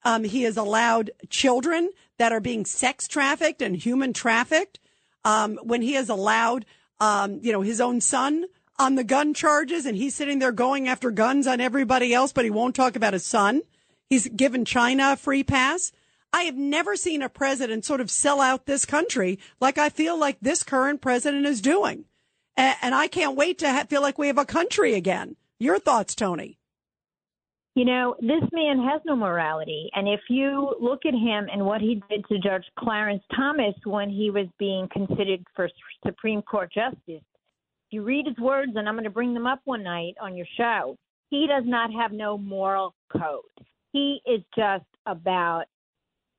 [0.04, 4.78] um, he has allowed children that are being sex trafficked and human trafficked.
[5.24, 6.66] Um, when he has allowed,
[7.00, 8.44] um, you know, his own son
[8.78, 12.44] on the gun charges and he's sitting there going after guns on everybody else, but
[12.44, 13.62] he won't talk about his son.
[14.10, 15.92] He's given China a free pass.
[16.32, 20.18] I have never seen a president sort of sell out this country like I feel
[20.18, 22.04] like this current president is doing.
[22.56, 25.36] And I can't wait to feel like we have a country again.
[25.58, 26.58] Your thoughts, Tony?
[27.74, 29.90] You know, this man has no morality.
[29.94, 34.08] And if you look at him and what he did to Judge Clarence Thomas when
[34.10, 35.68] he was being considered for
[36.06, 37.24] Supreme Court justice,
[37.90, 40.46] you read his words, and I'm going to bring them up one night on your
[40.56, 40.96] show.
[41.30, 43.42] He does not have no moral code.
[43.92, 45.64] He is just about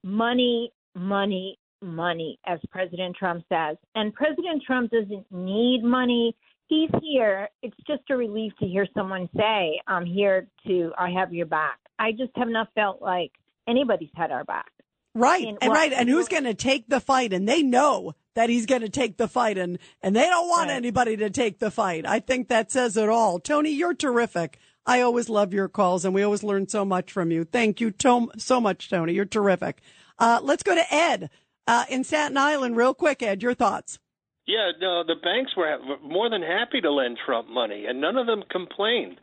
[0.03, 3.77] money, money, money, as President Trump says.
[3.95, 6.35] And President Trump doesn't need money.
[6.67, 7.49] He's here.
[7.61, 11.79] It's just a relief to hear someone say, I'm here to, I have your back.
[11.99, 13.31] I just have not felt like
[13.67, 14.71] anybody's had our back.
[15.13, 15.47] Right.
[15.47, 15.93] And, and right.
[15.93, 17.31] And who's going to take the fight?
[17.33, 20.69] And they know that he's going to take the fight and, and they don't want
[20.69, 20.75] right.
[20.75, 22.05] anybody to take the fight.
[22.05, 23.39] I think that says it all.
[23.39, 24.59] Tony, you're terrific.
[24.85, 27.45] I always love your calls and we always learn so much from you.
[27.45, 29.13] Thank you to- so much, Tony.
[29.13, 29.81] You're terrific.
[30.19, 31.29] Uh, let's go to Ed,
[31.65, 33.23] uh, in Staten Island real quick.
[33.23, 33.99] Ed, your thoughts.
[34.47, 38.27] Yeah, no, the banks were more than happy to lend Trump money and none of
[38.27, 39.17] them complained.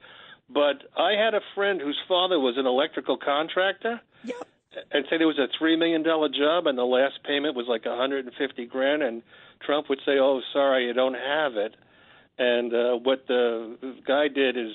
[0.49, 4.01] But I had a friend whose father was an electrical contractor.
[4.25, 4.47] Yep
[4.91, 7.85] and say there was a three million dollar job and the last payment was like
[7.87, 9.23] a hundred and fifty grand and
[9.65, 11.75] Trump would say, "Oh, sorry, you don't have it."
[12.39, 14.73] And uh, what the guy did is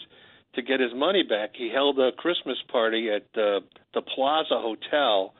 [0.53, 3.61] to get his money back, he held a Christmas party at uh,
[3.93, 5.33] the Plaza Hotel,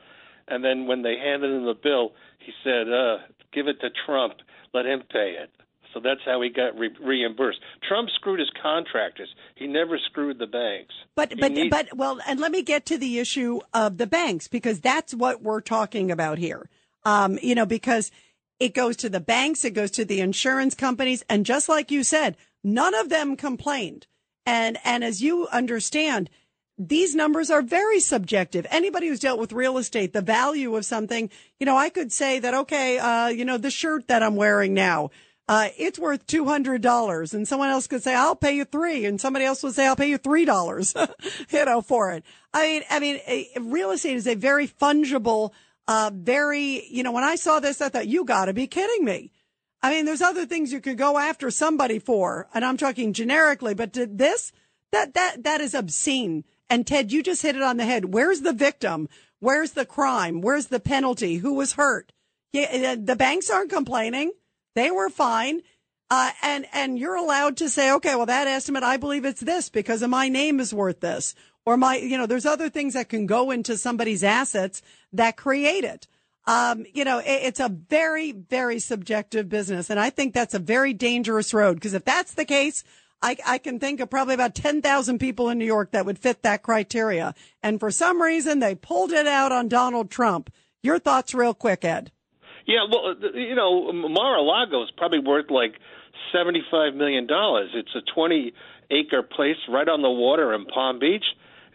[0.48, 3.18] and then when they handed him the bill, he said, uh,
[3.54, 4.34] "Give it to Trump,
[4.74, 5.50] let him pay it."
[5.94, 7.60] So that's how he got re- reimbursed.
[7.88, 9.34] Trump screwed his contractors.
[9.56, 10.94] He never screwed the banks.
[11.16, 14.08] But he but needs- but well, and let me get to the issue of the
[14.08, 16.70] banks because that's what we're talking about here.
[17.04, 18.12] Um, you know, because
[18.60, 22.04] it goes to the banks, it goes to the insurance companies, and just like you
[22.04, 24.08] said, none of them complained.
[24.46, 26.30] And and as you understand,
[26.78, 28.68] these numbers are very subjective.
[28.70, 32.40] Anybody who's dealt with real estate, the value of something, you know, I could say
[32.40, 35.10] that, okay, uh, you know, the shirt that I'm wearing now,
[35.50, 39.06] uh, it's worth $200 and someone else could say, I'll pay you three.
[39.06, 41.12] And somebody else would say, I'll pay you $3,
[41.50, 42.24] you know, for it.
[42.54, 45.52] I mean, I mean, a, real estate is a very fungible,
[45.88, 49.32] uh, very, you know, when I saw this, I thought, you gotta be kidding me.
[49.82, 53.74] I mean, there's other things you could go after somebody for, and I'm talking generically,
[53.74, 54.52] but this,
[54.92, 56.44] that, that, that is obscene.
[56.70, 58.14] And Ted, you just hit it on the head.
[58.14, 59.08] Where's the victim?
[59.40, 60.42] Where's the crime?
[60.42, 61.38] Where's the penalty?
[61.38, 62.12] Who was hurt?
[62.54, 64.32] Yeah, the banks aren't complaining.
[64.76, 65.62] They were fine.
[66.10, 69.70] Uh, and, and you're allowed to say, okay, well, that estimate, I believe it's this
[69.70, 71.36] because of my name is worth this.
[71.66, 75.84] Or my, you know, there's other things that can go into somebody's assets that create
[75.84, 76.08] it.
[76.46, 79.90] Um, you know, it, it's a very, very subjective business.
[79.90, 82.86] And I think that's a very dangerous road because if that's the case,
[83.22, 86.44] I, I can think of probably about 10,000 people in New York that would fit
[86.44, 87.34] that criteria.
[87.64, 90.52] And for some reason, they pulled it out on Donald Trump.
[90.84, 92.12] Your thoughts real quick, Ed.
[92.68, 95.76] Yeah, well, uh, you know, Mar-a-Lago is probably worth like
[96.34, 97.70] seventy-five million dollars.
[97.74, 101.24] It's a twenty-acre place right on the water in Palm Beach.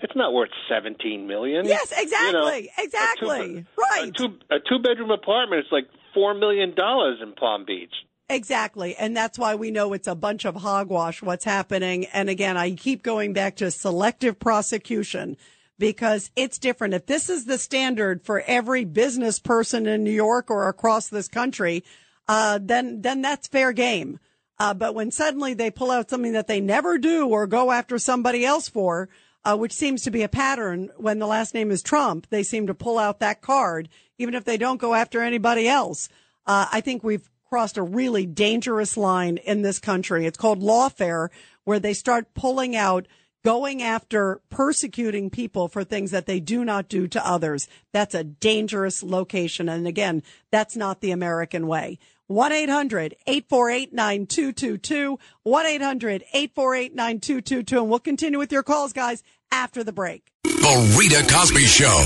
[0.03, 1.65] It's not worth seventeen million.
[1.65, 4.09] Yes, exactly, you know, exactly, a two, right.
[4.09, 7.95] A, two, a two-bedroom apartment is like four million dollars in Palm Beach.
[8.33, 8.97] Exactly.
[8.97, 12.07] And that's why we know it's a bunch of hogwash what's happening.
[12.07, 15.37] And again, I keep going back to selective prosecution
[15.79, 16.95] because it's different.
[16.95, 21.29] If this is the standard for every business person in New York or across this
[21.29, 21.85] country,
[22.27, 24.19] uh, then, then that's fair game.
[24.59, 27.99] Uh, but when suddenly they pull out something that they never do or go after
[27.99, 29.11] somebody else for,
[29.45, 32.29] uh, which seems to be a pattern when the last name is Trump.
[32.31, 36.09] They seem to pull out that card, even if they don't go after anybody else.
[36.47, 40.25] Uh, I think we've crossed a really dangerous line in this country.
[40.25, 41.29] It's called lawfare,
[41.65, 43.07] where they start pulling out
[43.45, 47.69] going after persecuting people for things that they do not do to others.
[47.93, 49.69] That's a dangerous location.
[49.69, 51.99] And again, that's not the American way.
[52.31, 55.19] 1-800-848-9222.
[55.47, 57.77] 1-800-848-9222.
[57.77, 60.33] And we'll continue with your calls, guys, after the break.
[60.45, 62.03] The Rita Cosby Show.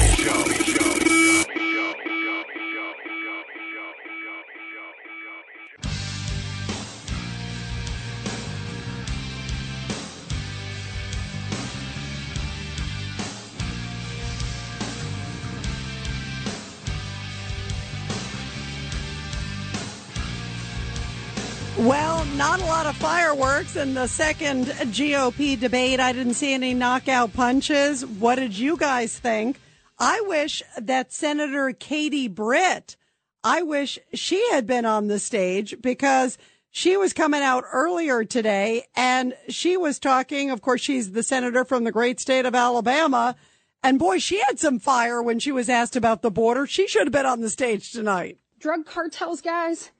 [22.27, 26.01] Um, not a lot of fireworks in the second GOP debate.
[26.01, 28.05] I didn't see any knockout punches.
[28.05, 29.61] What did you guys think?
[29.99, 32.97] I wish that Senator Katie Britt,
[33.43, 36.39] I wish she had been on the stage because
[36.70, 40.51] she was coming out earlier today and she was talking.
[40.51, 43.37] Of course, she's the senator from the great state of Alabama.
[43.83, 46.66] And boy, she had some fire when she was asked about the border.
[46.66, 48.39] She should have been on the stage tonight.
[48.59, 49.91] Drug cartels, guys,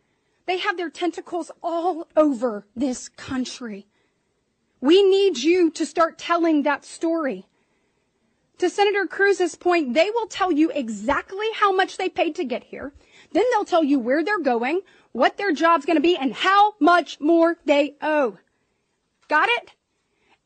[0.47, 3.87] they have their tentacles all over this country.
[4.81, 7.47] We need you to start telling that story.
[8.59, 12.65] To Senator Cruz's point, they will tell you exactly how much they paid to get
[12.65, 12.93] here.
[13.33, 14.81] Then they'll tell you where they're going,
[15.13, 18.39] what their job's going to be, and how much more they owe.
[19.29, 19.73] Got it?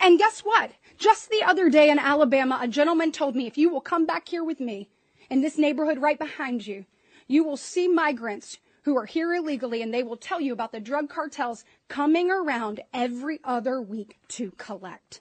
[0.01, 0.73] And guess what?
[0.97, 4.29] Just the other day in Alabama, a gentleman told me, if you will come back
[4.29, 4.89] here with me
[5.29, 6.87] in this neighborhood right behind you,
[7.29, 10.81] you will see migrants who are here illegally and they will tell you about the
[10.81, 15.21] drug cartels coming around every other week to collect.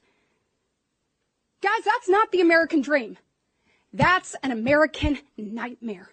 [1.62, 3.18] Guys, that's not the American dream.
[3.92, 6.10] That's an American nightmare.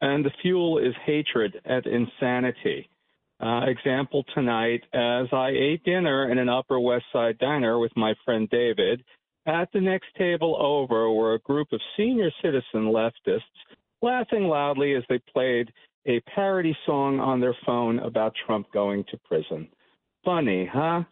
[0.00, 2.88] And the fuel is hatred and insanity.
[3.40, 8.14] Uh, example tonight, as I ate dinner in an Upper West Side diner with my
[8.24, 9.04] friend David,
[9.46, 13.40] at the next table over were a group of senior citizen leftists
[14.04, 15.72] laughing loudly as they played
[16.06, 19.68] a parody song on their phone about Trump going to prison.
[20.24, 21.04] Funny, huh?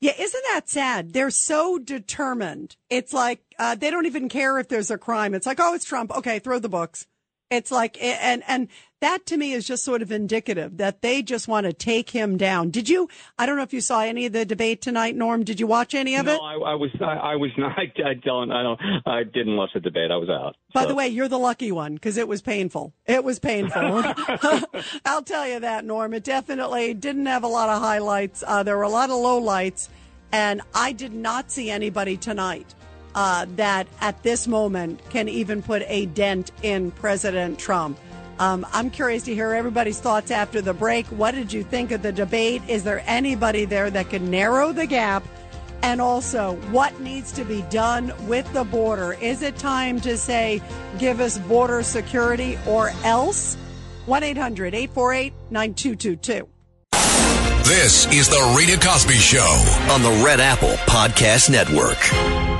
[0.00, 1.12] Yeah, isn't that sad?
[1.12, 2.76] They're so determined.
[2.88, 5.34] It's like uh, they don't even care if there's a crime.
[5.34, 6.10] It's like, oh, it's Trump.
[6.16, 7.06] Okay, throw the books.
[7.50, 8.68] It's like, and and
[9.00, 12.36] that to me is just sort of indicative that they just want to take him
[12.36, 12.70] down.
[12.70, 13.08] Did you?
[13.38, 15.42] I don't know if you saw any of the debate tonight, Norm.
[15.42, 16.40] Did you watch any of no, it?
[16.40, 17.72] I, I was I, I was not.
[17.78, 18.52] I, I don't.
[18.52, 18.80] I don't.
[19.06, 20.10] I didn't watch the debate.
[20.10, 20.56] I was out.
[20.72, 22.92] By So- the way, you're the lucky one because it was painful.
[23.06, 23.80] It was painful.
[25.04, 26.14] I'll tell you that, Norm.
[26.14, 28.44] It definitely didn't have a lot of highlights.
[28.46, 29.88] Uh, there were a lot of low lights
[30.32, 32.74] and I did not see anybody tonight
[33.14, 37.98] uh, that at this moment can even put a dent in President Trump.
[38.38, 41.06] Um, I'm curious to hear everybody's thoughts after the break.
[41.08, 42.62] What did you think of the debate?
[42.68, 45.22] Is there anybody there that can narrow the gap?
[45.82, 49.14] And also, what needs to be done with the border?
[49.14, 50.62] Is it time to say,
[50.98, 53.56] give us border security or else?
[54.06, 56.48] 1 800 848 9222.
[57.64, 59.38] This is the Rita Cosby Show.
[59.90, 62.59] on the Red Apple Podcast Network.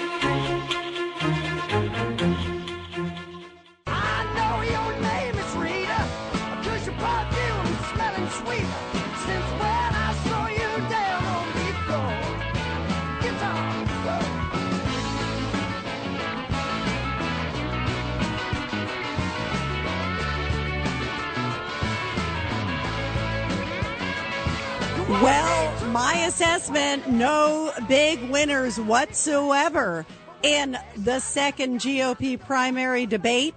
[26.31, 30.05] Assessment no big winners whatsoever
[30.43, 33.53] in the second GOP primary debate.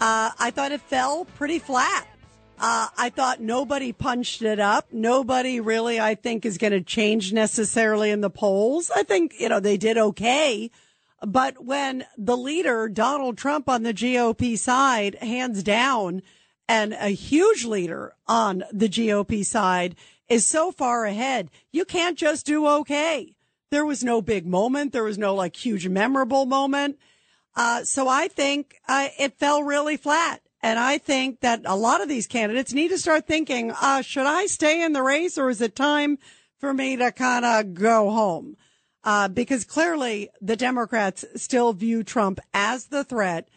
[0.00, 2.08] Uh, I thought it fell pretty flat.
[2.58, 4.92] Uh, I thought nobody punched it up.
[4.92, 8.90] Nobody really, I think, is going to change necessarily in the polls.
[8.92, 10.72] I think, you know, they did okay.
[11.24, 16.22] But when the leader, Donald Trump on the GOP side, hands down,
[16.68, 19.94] and a huge leader on the GOP side
[20.28, 23.34] is so far ahead, you can't just do okay.
[23.70, 24.92] There was no big moment.
[24.92, 26.98] There was no like huge memorable moment.
[27.54, 30.40] Uh, so I think uh, it fell really flat.
[30.62, 34.26] And I think that a lot of these candidates need to start thinking, uh, should
[34.26, 36.18] I stay in the race or is it time
[36.58, 38.56] for me to kind of go home?
[39.04, 43.48] Uh, because clearly the Democrats still view Trump as the threat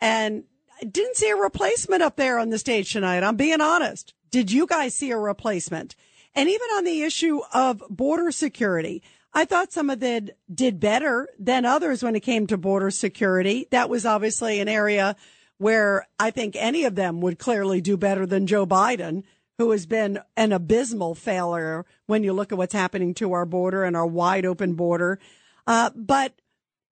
[0.00, 0.44] and
[0.80, 3.22] I didn't see a replacement up there on the stage tonight.
[3.22, 4.14] I'm being honest.
[4.30, 5.94] Did you guys see a replacement?
[6.34, 9.02] And even on the issue of border security,
[9.32, 13.66] I thought some of them did better than others when it came to border security.
[13.70, 15.16] That was obviously an area
[15.58, 19.24] where I think any of them would clearly do better than Joe Biden,
[19.58, 23.84] who has been an abysmal failure when you look at what's happening to our border
[23.84, 25.18] and our wide open border.
[25.66, 26.34] Uh, but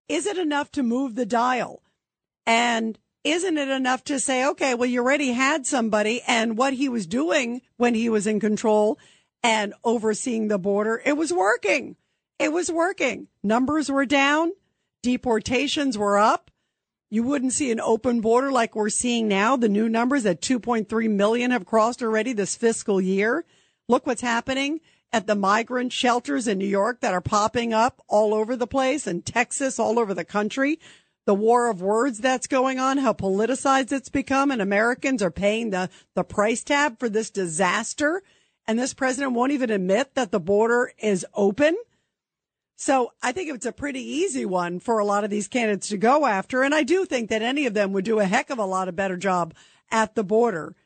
[0.08, 1.82] is it enough to move the dial?
[2.46, 6.88] And isn't it enough to say, okay, well, you already had somebody and what he
[6.88, 8.98] was doing when he was in control
[9.48, 11.96] and overseeing the border, it was working.
[12.38, 13.28] It was working.
[13.42, 14.52] Numbers were down.
[15.02, 16.50] Deportations were up.
[17.08, 19.56] You wouldn't see an open border like we're seeing now.
[19.56, 23.46] The new numbers at 2.3 million have crossed already this fiscal year.
[23.88, 24.82] Look what's happening
[25.14, 29.06] at the migrant shelters in New York that are popping up all over the place
[29.06, 30.78] and Texas, all over the country.
[31.24, 35.70] The war of words that's going on, how politicized it's become and Americans are paying
[35.70, 38.22] the, the price tab for this disaster.
[38.68, 41.74] And this president won't even admit that the border is open.
[42.76, 45.96] So I think it's a pretty easy one for a lot of these candidates to
[45.96, 46.62] go after.
[46.62, 48.86] And I do think that any of them would do a heck of a lot
[48.86, 49.54] of better job
[49.90, 50.76] at the border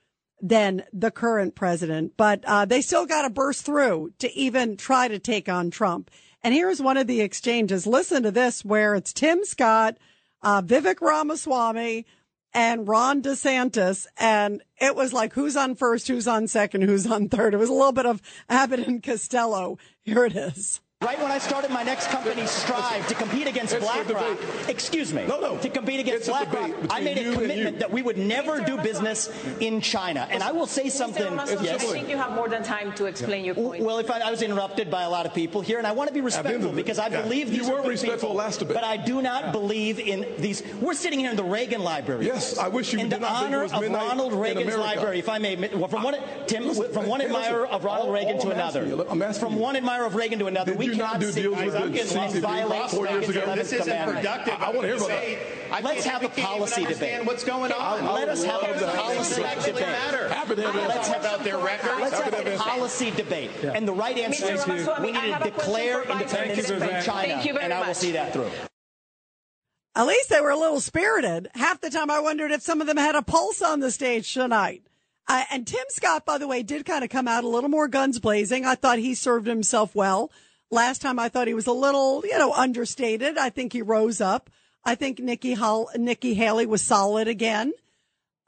[0.41, 2.13] than the current president.
[2.17, 6.09] But uh, they still got to burst through to even try to take on Trump.
[6.43, 7.87] And here's one of the exchanges.
[7.87, 9.99] Listen to this, where it's Tim Scott,
[10.41, 12.07] uh, Vivek Ramaswamy,
[12.53, 14.07] and Ron DeSantis.
[14.19, 17.55] And it was like, who's on first, who's on second, who's on third.
[17.55, 19.79] It was a little bit of Abbott and Costello.
[20.03, 20.82] Here it is.
[21.03, 24.39] Right when I started my next company, Strive, to compete against It's a BlackRock,
[24.69, 25.59] excuse me, No, no.
[25.59, 28.77] to compete against It's a BlackRock, I made a commitment that we would never do
[28.79, 29.29] business
[29.59, 30.29] in China.
[30.31, 31.25] And I will say something.
[31.25, 31.31] Mr.
[31.31, 33.83] Ramaswamy, I think you have more than time to explain your point.
[33.83, 36.07] Well, if I, I was interrupted by a lot of people here, and I want
[36.09, 37.23] to be respectful the- because I yeah.
[37.23, 38.75] believe these are weren't respectful people, last debate.
[38.75, 40.63] But I do not believe in these.
[40.81, 42.27] We're sitting here in the Reagan Library.
[42.27, 44.39] Yes, I wish you in did the not think it honor of midnight Ronald in
[44.39, 44.81] Reagan's America.
[44.83, 45.19] library.
[45.19, 48.37] If I may, well, from one Tim, Listen, from one admirer listen, of Ronald Reagan
[48.37, 51.05] all to another, you, I'm asking from one admirer of Reagan to another, Did we
[51.05, 53.55] you not do deals with the and CCP violate four years ago?
[53.57, 54.55] This isn't productive.
[54.61, 55.39] I- I wanna hear about that.
[55.73, 57.25] I Let's have a policy debate.
[57.25, 58.05] what's going on.
[58.15, 59.81] Let us have a to policy debate.
[59.81, 60.29] matter.
[60.29, 60.75] Happy have.
[60.75, 61.99] Let's have about their record.
[62.01, 62.59] Let's have have a that.
[62.59, 63.51] policy debate.
[63.65, 64.55] And the right answer Mr.
[64.55, 67.03] is Ramaswamy, we need to declare independence from China.
[67.35, 67.97] Thank you very and I will much.
[67.97, 68.51] see that through.
[69.95, 71.49] At least they were a little spirited.
[71.55, 74.33] Half the time I wondered if some of them had a pulse on the stage
[74.33, 74.83] tonight.
[75.29, 77.89] Uh, and Tim Scott, by the way, did kind of come out a little more
[77.89, 78.65] guns blazing.
[78.67, 80.31] I thought he served himself well.
[80.73, 83.37] Last time I thought he was a little, you know, understated.
[83.37, 84.49] I think he rose up.
[84.87, 87.75] I think Nikki, Hall- Nikki Haley was solid again.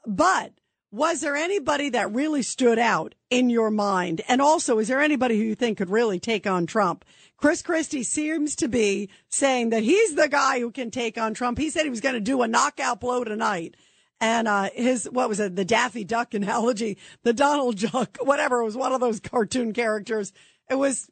[0.07, 0.53] But
[0.91, 4.21] was there anybody that really stood out in your mind?
[4.27, 7.05] And also, is there anybody who you think could really take on Trump?
[7.37, 11.59] Chris Christie seems to be saying that he's the guy who can take on Trump.
[11.59, 13.75] He said he was going to do a knockout blow tonight.
[14.19, 18.65] And uh, his, what was it, the Daffy Duck analogy, the Donald Duck, whatever, it
[18.65, 20.33] was one of those cartoon characters.
[20.71, 21.11] It was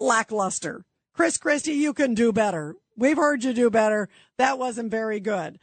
[0.00, 0.84] lackluster.
[1.14, 2.76] Chris Christie, you can do better.
[2.96, 4.08] We've heard you do better.
[4.38, 5.58] That wasn't very good.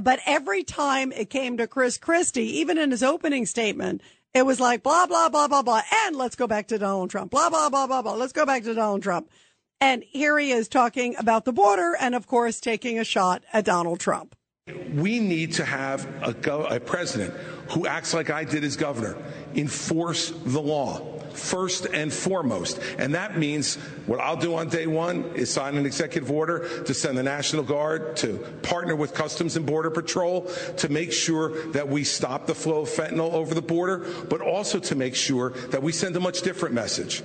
[0.00, 4.00] But every time it came to Chris Christie, even in his opening statement,
[4.34, 5.82] it was like blah, blah, blah, blah, blah.
[6.04, 7.30] And let's go back to Donald Trump.
[7.30, 8.14] Blah, blah, blah, blah, blah.
[8.14, 9.30] Let's go back to Donald Trump.
[9.80, 13.64] And here he is talking about the border and, of course, taking a shot at
[13.64, 14.36] Donald Trump.
[14.94, 17.34] We need to have a, go- a president
[17.70, 19.16] who acts like I did as governor,
[19.54, 22.80] enforce the law first and foremost.
[22.98, 23.76] And that means
[24.06, 27.62] what I'll do on day one is sign an executive order to send the National
[27.62, 30.42] Guard to partner with Customs and Border Patrol
[30.78, 34.78] to make sure that we stop the flow of fentanyl over the border, but also
[34.78, 37.22] to make sure that we send a much different message.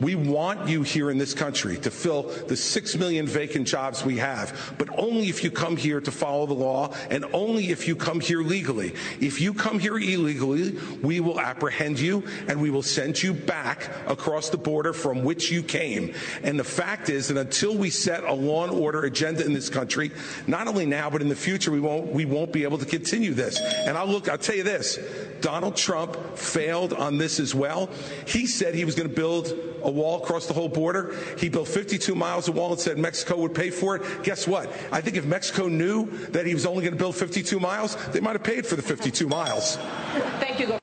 [0.00, 4.18] We want you here in this country to fill the six million vacant jobs we
[4.18, 7.96] have, but only if you come here to follow the law and only if you
[7.96, 8.94] come here legally.
[9.20, 13.90] If you come here illegally, we will apprehend you and we will send you back
[14.06, 16.14] across the border from which you came.
[16.42, 19.68] And the fact is that until we set a law and order agenda in this
[19.68, 20.10] country,
[20.46, 23.34] not only now but in the future, we won't we won't be able to continue
[23.34, 23.60] this.
[23.60, 24.28] And I'll look.
[24.28, 24.98] I'll tell you this:
[25.40, 27.90] Donald Trump failed on this as well.
[28.26, 31.14] He said he was going to build a wall across the whole border.
[31.38, 34.22] He built 52 miles of wall and said Mexico would pay for it.
[34.22, 34.68] Guess what?
[34.92, 38.20] I think if Mexico knew that he was only going to build 52 miles, they
[38.20, 39.76] might have paid for the 52 miles.
[40.40, 40.78] Thank you.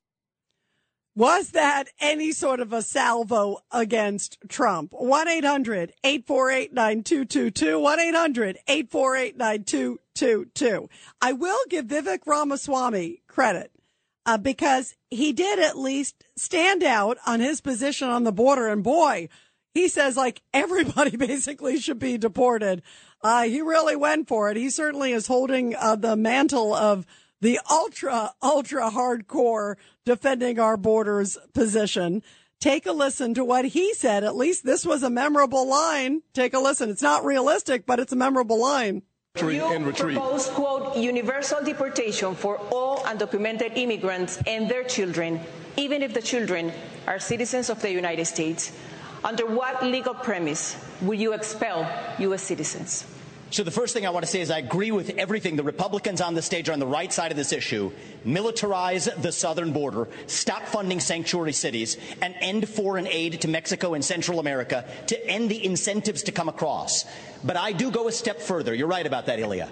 [1.17, 4.91] Was that any sort of a salvo against Trump?
[4.91, 7.79] 1 800 848 9222.
[7.79, 10.89] 1 800 848 9222.
[11.21, 13.71] I will give Vivek Ramaswamy credit
[14.25, 18.67] uh, because he did at least stand out on his position on the border.
[18.67, 19.29] And boy,
[19.73, 22.81] he says like everybody basically should be deported.
[23.21, 24.57] Uh, he really went for it.
[24.57, 27.05] He certainly is holding uh, the mantle of
[27.41, 32.23] the ultra, ultra hardcore defending our borders position.
[32.59, 34.23] Take a listen to what he said.
[34.23, 36.21] At least this was a memorable line.
[36.33, 36.89] Take a listen.
[36.89, 39.03] It's not realistic, but it's a memorable line.
[39.37, 45.41] You propose, quote, universal deportation for all undocumented immigrants and their children,
[45.75, 46.71] even if the children
[47.05, 48.71] are citizens of the United States.
[49.25, 51.85] Under what legal premise will you expel
[52.19, 52.43] U.S.
[52.43, 53.05] citizens?
[53.55, 56.19] So the first thing I want to say is I agree with everything the Republicans
[56.19, 57.89] on the stage are on the right side of this issue.
[58.25, 64.03] Militarize the southern border, stop funding sanctuary cities, and end foreign aid to Mexico and
[64.03, 67.05] Central America to end the incentives to come across.
[67.45, 68.73] But I do go a step further.
[68.73, 69.71] You're right about that, Ilia.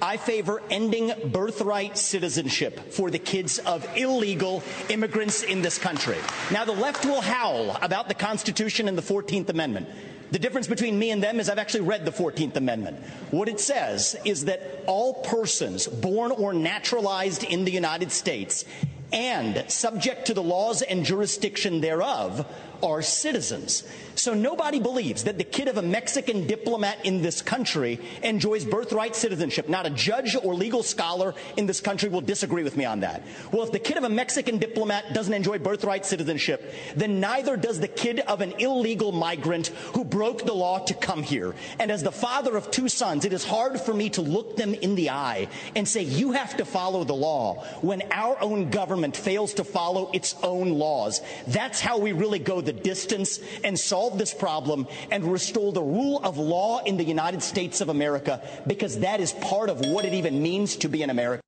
[0.00, 6.18] I favor ending birthright citizenship for the kids of illegal immigrants in this country.
[6.52, 9.88] Now, the left will howl about the Constitution and the 14th Amendment.
[10.32, 12.98] The difference between me and them is I've actually read the 14th Amendment.
[13.30, 18.64] What it says is that all persons born or naturalized in the United States
[19.12, 22.44] and subject to the laws and jurisdiction thereof
[22.82, 23.84] are citizens.
[24.16, 29.14] So nobody believes that the kid of a Mexican diplomat in this country enjoys birthright
[29.14, 29.68] citizenship.
[29.68, 33.22] Not a judge or legal scholar in this country will disagree with me on that.
[33.52, 37.78] Well, if the kid of a Mexican diplomat doesn't enjoy birthright citizenship, then neither does
[37.78, 41.54] the kid of an illegal migrant who broke the law to come here.
[41.78, 44.72] And as the father of two sons, it is hard for me to look them
[44.72, 49.14] in the eye and say, you have to follow the law when our own government
[49.14, 51.20] fails to follow its own laws.
[51.48, 56.20] That's how we really go the distance and solve this problem and restore the rule
[56.22, 60.14] of law in the United States of America because that is part of what it
[60.14, 61.42] even means to be an American.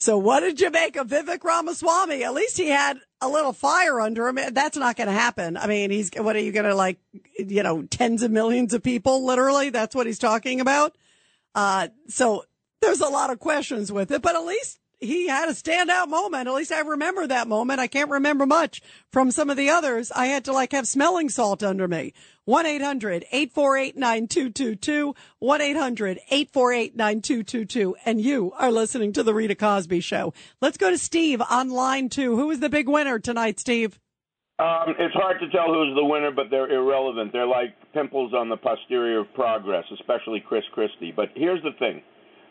[0.00, 2.22] So what did you make of Vivek Ramaswamy?
[2.22, 4.38] At least he had a little fire under him.
[4.52, 5.56] That's not going to happen.
[5.56, 6.98] I mean, he's, what are you going to like,
[7.36, 9.70] you know, tens of millions of people, literally?
[9.70, 10.94] That's what he's talking about.
[11.54, 12.44] Uh, so
[12.80, 16.48] there's a lot of questions with it, but at least he had a standout moment.
[16.48, 17.80] At least I remember that moment.
[17.80, 18.82] I can't remember much
[19.12, 20.10] from some of the others.
[20.14, 22.12] I had to like have smelling salt under me.
[22.48, 25.14] 1-800-848-9222.
[25.42, 27.92] 1-800-848-9222.
[28.04, 30.34] And you are listening to the Rita Cosby show.
[30.60, 32.36] Let's go to Steve on line two.
[32.36, 33.98] Who is the big winner tonight, Steve?
[34.58, 37.32] Um, it's hard to tell who's the winner, but they're irrelevant.
[37.32, 41.12] They're like pimples on the posterior of progress, especially Chris Christie.
[41.14, 42.02] But here's the thing.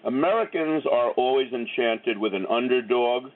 [0.06, 3.32] Americans are always enchanted with an underdog,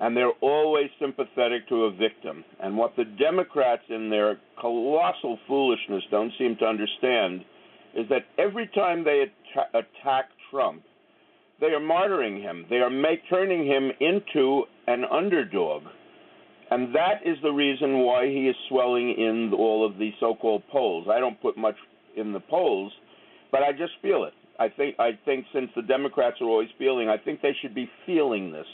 [0.00, 2.44] and they're always sympathetic to a victim.
[2.62, 7.44] And what the Democrats, in their colossal foolishness, don't seem to understand
[7.94, 10.82] is that every time they at- attack Trump,
[11.60, 12.64] they are martyring him.
[12.70, 15.82] They are make, turning him into an underdog.
[16.70, 20.62] And that is the reason why he is swelling in all of the so called
[20.70, 21.08] polls.
[21.10, 21.74] I don't put much
[22.16, 22.92] in the polls,
[23.50, 24.32] but I just feel it.
[24.60, 27.90] I think I think since the Democrats are always feeling, I think they should be
[28.04, 28.66] feeling this,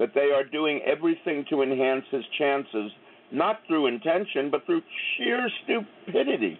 [0.00, 2.90] that they are doing everything to enhance his chances,
[3.30, 4.82] not through intention, but through
[5.16, 6.58] sheer stupidity.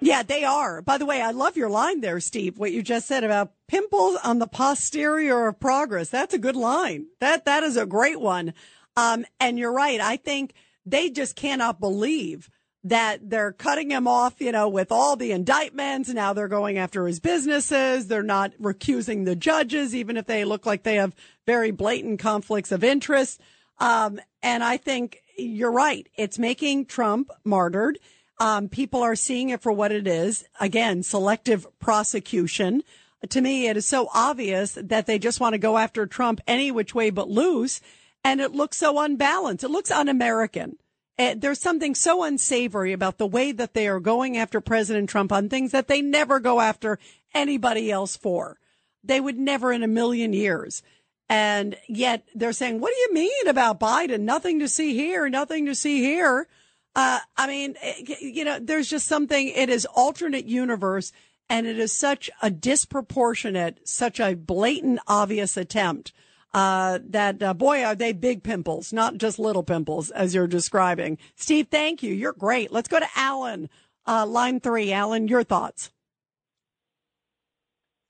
[0.00, 0.82] Yeah, they are.
[0.82, 2.58] By the way, I love your line there, Steve.
[2.58, 6.10] What you just said about pimples on the posterior of progress.
[6.10, 7.06] That's a good line.
[7.20, 8.52] That that is a great one.
[8.94, 10.00] Um, and you're right.
[10.00, 10.52] I think
[10.84, 12.50] they just cannot believe
[12.84, 16.08] that they're cutting him off, you know, with all the indictments.
[16.08, 18.08] Now they're going after his businesses.
[18.08, 21.14] They're not recusing the judges, even if they look like they have
[21.46, 23.40] very blatant conflicts of interest.
[23.78, 26.08] Um, and I think you're right.
[26.16, 27.98] It's making Trump martyred.
[28.40, 30.44] Um, people are seeing it for what it is.
[30.60, 32.82] Again, selective prosecution.
[33.28, 36.72] To me, it is so obvious that they just want to go after Trump any
[36.72, 37.80] which way but loose.
[38.24, 39.62] And it looks so unbalanced.
[39.62, 40.78] It looks un-American.
[41.18, 45.30] Uh, there's something so unsavory about the way that they are going after President Trump
[45.32, 46.98] on things that they never go after
[47.34, 48.58] anybody else for.
[49.04, 50.82] They would never in a million years.
[51.28, 54.20] And yet they're saying, what do you mean about Biden?
[54.20, 56.48] Nothing to see here, nothing to see here.
[56.94, 61.12] Uh, I mean, eh, you know, there's just something, it is alternate universe
[61.48, 66.12] and it is such a disproportionate, such a blatant, obvious attempt
[66.54, 71.18] uh, that uh, boy are they big pimples, not just little pimples as you're describing.
[71.34, 72.12] Steve, thank you.
[72.12, 72.72] You're great.
[72.72, 73.70] Let's go to Alan,
[74.06, 74.92] uh, line three.
[74.92, 75.90] Alan, your thoughts.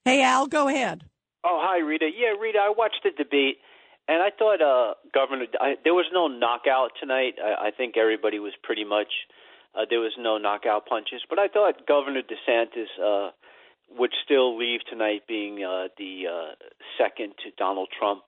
[0.05, 1.05] Hey, Al, go ahead.
[1.45, 2.11] Oh, hi, Rita.
[2.17, 3.59] Yeah, Rita, I watched the debate,
[4.09, 7.35] and I thought uh, Governor I, there was no knockout tonight.
[7.43, 9.09] I, I think everybody was pretty much
[9.75, 13.31] uh, there was no knockout punches, but I thought Governor DeSantis uh,
[13.99, 16.55] would still leave tonight being uh, the uh,
[16.99, 18.23] second to Donald Trump.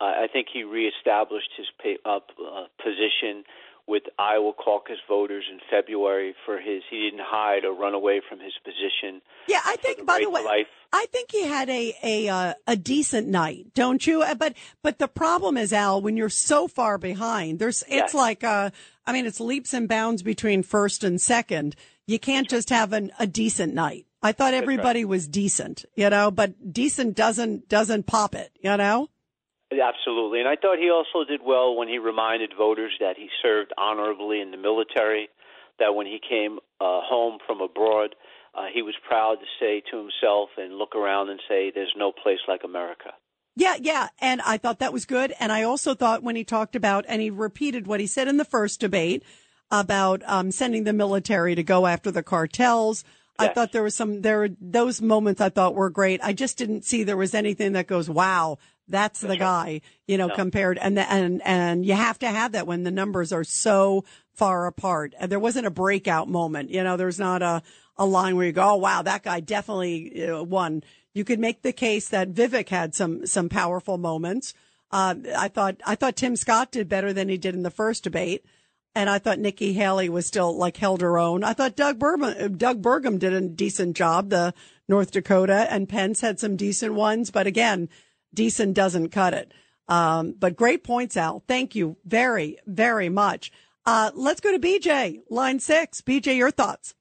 [0.00, 3.44] I think he reestablished his pay, uh, uh, position
[3.86, 6.82] with Iowa caucus voters in February for his.
[6.90, 9.22] He didn't hide or run away from his position.
[9.48, 9.98] Yeah, I think.
[9.98, 10.66] the by the way, life.
[10.92, 14.22] I think he had a a uh, a decent night, don't you?
[14.22, 18.14] Uh, But but the problem is, Al, when you're so far behind, there's it's Yes.
[18.14, 18.70] like uh,
[19.06, 21.74] I mean, it's leaps and bounds between first and second.
[22.06, 24.06] You can't just have an, a decent night.
[24.22, 29.08] I thought everybody was decent, you know, but decent doesn't doesn't pop it, you know.
[29.70, 30.40] Absolutely.
[30.40, 34.40] And I thought he also did well when he reminded voters that he served honorably
[34.40, 35.28] in the military,
[35.78, 38.14] that when he came uh, home from abroad,
[38.54, 42.12] uh, he was proud to say to himself and look around and say, there's no
[42.12, 43.10] place like America.
[43.56, 44.08] Yeah, yeah.
[44.20, 45.34] And I thought that was good.
[45.38, 48.36] And I also thought when he talked about, and he repeated what he said in
[48.36, 49.22] the first debate
[49.70, 53.04] about um, sending the military to go after the cartels.
[53.38, 56.20] I thought there was some, there were those moments I thought were great.
[56.24, 58.58] I just didn't see there was anything that goes, wow,
[58.88, 60.34] that's the guy, you know, No.
[60.34, 60.78] compared.
[60.78, 64.66] And, the, and, and you have to have that when the numbers are so far
[64.66, 65.14] apart.
[65.18, 66.70] And there wasn't a breakout moment.
[66.70, 67.62] You know, there's not a,
[67.96, 70.82] a line where you go, oh, wow, that guy definitely won.
[71.14, 74.54] You could make the case that Vivek had some, some powerful moments.
[74.90, 78.04] Uh, I thought, I thought Tim Scott did better than he did in the first
[78.04, 78.44] debate.
[78.94, 81.44] And I thought Nikki Haley was still like held her own.
[81.44, 84.30] I thought Doug Burgum, Doug Burgum did a decent job.
[84.30, 84.54] The
[84.88, 87.90] North Dakota and Pence had some decent ones, but again,
[88.34, 89.52] decent doesn't cut it.
[89.88, 91.42] Um, but great points, Al.
[91.48, 93.50] Thank you very, very much.
[93.86, 96.02] Uh, let's go to BJ, line six.
[96.02, 96.94] BJ, your thoughts.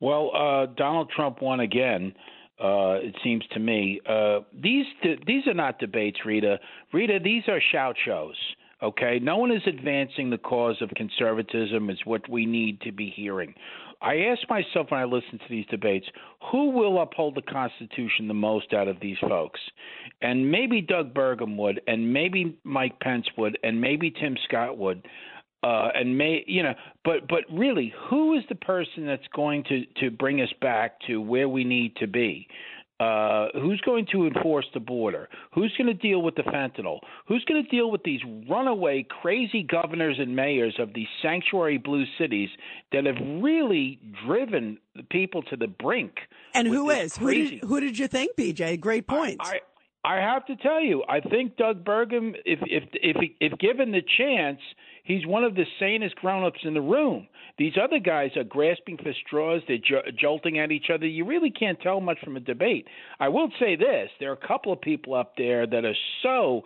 [0.00, 2.14] Well, uh, Donald Trump won again.
[2.58, 4.86] Uh, it seems to me uh, these
[5.26, 6.58] these are not debates, Rita.
[6.92, 8.34] Rita, these are shout shows.
[8.82, 11.90] Okay, no one is advancing the cause of conservatism.
[11.90, 13.54] Is what we need to be hearing.
[14.00, 16.06] I ask myself when I listen to these debates,
[16.52, 19.60] who will uphold the Constitution the most out of these folks?
[20.22, 25.06] And maybe Doug Burgum would, and maybe Mike Pence would, and maybe Tim Scott would
[25.62, 26.74] uh, and may you know,
[27.04, 31.20] but but really, who is the person that's going to to bring us back to
[31.20, 32.46] where we need to be?
[33.00, 35.28] Uh, who's going to enforce the border?
[35.54, 36.98] Who's going to deal with the fentanyl?
[37.28, 42.04] Who's going to deal with these runaway, crazy governors and mayors of these sanctuary blue
[42.18, 42.48] cities
[42.90, 46.14] that have really driven the people to the brink?
[46.54, 47.16] And who is?
[47.16, 47.26] who?
[47.28, 48.80] Who did, who did you think, BJ?
[48.80, 49.38] Great point.
[49.40, 49.60] I
[50.04, 54.02] I have to tell you, I think Doug Burgum, if if if if given the
[54.16, 54.60] chance,
[55.04, 57.28] he's one of the sanest grown-ups in the room.
[57.58, 61.06] These other guys are grasping for straws; they're jo- jolting at each other.
[61.06, 62.86] You really can't tell much from a debate.
[63.18, 66.64] I will say this: there are a couple of people up there that are so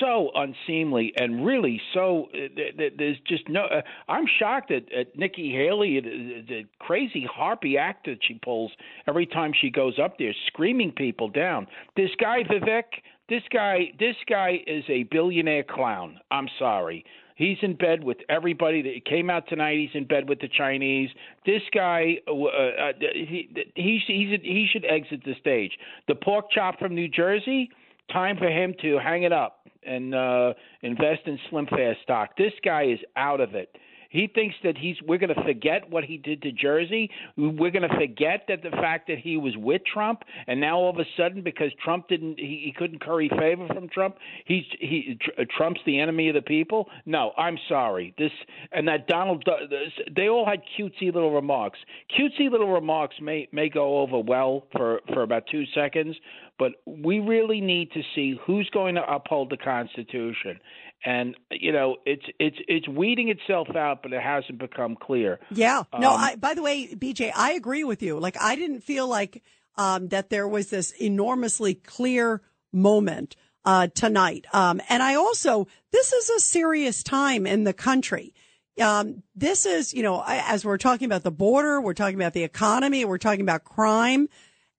[0.00, 4.92] so unseemly and really so uh, th- th- there's just no uh, I'm shocked at,
[4.92, 8.70] at Nikki Haley the, the crazy harpy act that she pulls
[9.08, 11.66] every time she goes up there screaming people down
[11.96, 12.84] this guy Vivek
[13.28, 17.04] this guy this guy is a billionaire clown I'm sorry
[17.36, 19.78] He's in bed with everybody that came out tonight.
[19.78, 21.10] He's in bed with the Chinese.
[21.44, 25.72] This guy, uh, uh, he, he, he should exit the stage.
[26.06, 27.70] The pork chop from New Jersey,
[28.12, 32.36] time for him to hang it up and uh, invest in Slim Fast stock.
[32.36, 33.76] This guy is out of it.
[34.14, 37.10] He thinks that he's we're going to forget what he did to Jersey.
[37.36, 40.88] We're going to forget that the fact that he was with Trump, and now all
[40.88, 45.18] of a sudden because Trump didn't he, he couldn't curry favor from Trump, he's he
[45.20, 46.88] tr- Trump's the enemy of the people.
[47.06, 48.14] No, I'm sorry.
[48.16, 48.30] This
[48.70, 49.44] and that Donald
[50.14, 51.80] they all had cutesy little remarks.
[52.16, 56.14] Cutesy little remarks may may go over well for for about two seconds,
[56.56, 60.60] but we really need to see who's going to uphold the Constitution.
[61.04, 65.38] And you know, it's it's it's weeding itself out, but it hasn't become clear.
[65.50, 65.84] Yeah.
[65.98, 66.12] No.
[66.12, 68.18] Um, I, by the way, BJ, I agree with you.
[68.18, 69.42] Like, I didn't feel like
[69.76, 72.40] um, that there was this enormously clear
[72.72, 74.46] moment uh, tonight.
[74.52, 78.34] Um, and I also, this is a serious time in the country.
[78.80, 82.42] Um, this is, you know, as we're talking about the border, we're talking about the
[82.42, 84.28] economy, we're talking about crime,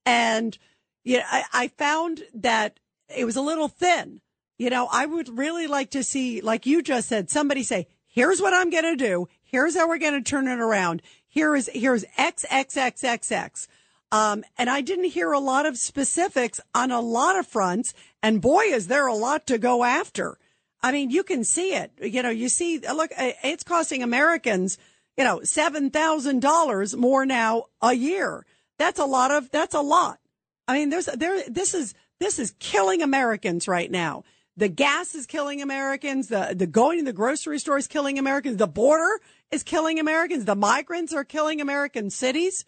[0.05, 0.57] and
[1.03, 2.79] you know, I, I found that
[3.15, 4.19] it was a little thin.
[4.57, 8.41] You know, I would really like to see, like you just said, somebody say, here's
[8.41, 9.27] what I'm going to do.
[9.43, 11.01] Here's how we're going to turn it around.
[11.27, 13.67] Here is, here's X, X, X, X, X.
[14.11, 17.93] Um, and I didn't hear a lot of specifics on a lot of fronts.
[18.23, 20.37] And boy, is there a lot to go after.
[20.81, 21.91] I mean, you can see it.
[22.01, 24.77] You know, you see, look, it's costing Americans,
[25.17, 28.45] you know, $7,000 more now a year.
[28.77, 30.19] That's a lot of, that's a lot.
[30.67, 34.23] I mean, there's, there, this is, this is killing Americans right now.
[34.57, 36.29] The gas is killing Americans.
[36.29, 38.57] The, the going to the grocery store is killing Americans.
[38.57, 39.19] The border
[39.51, 40.45] is killing Americans.
[40.45, 42.65] The migrants are killing American cities.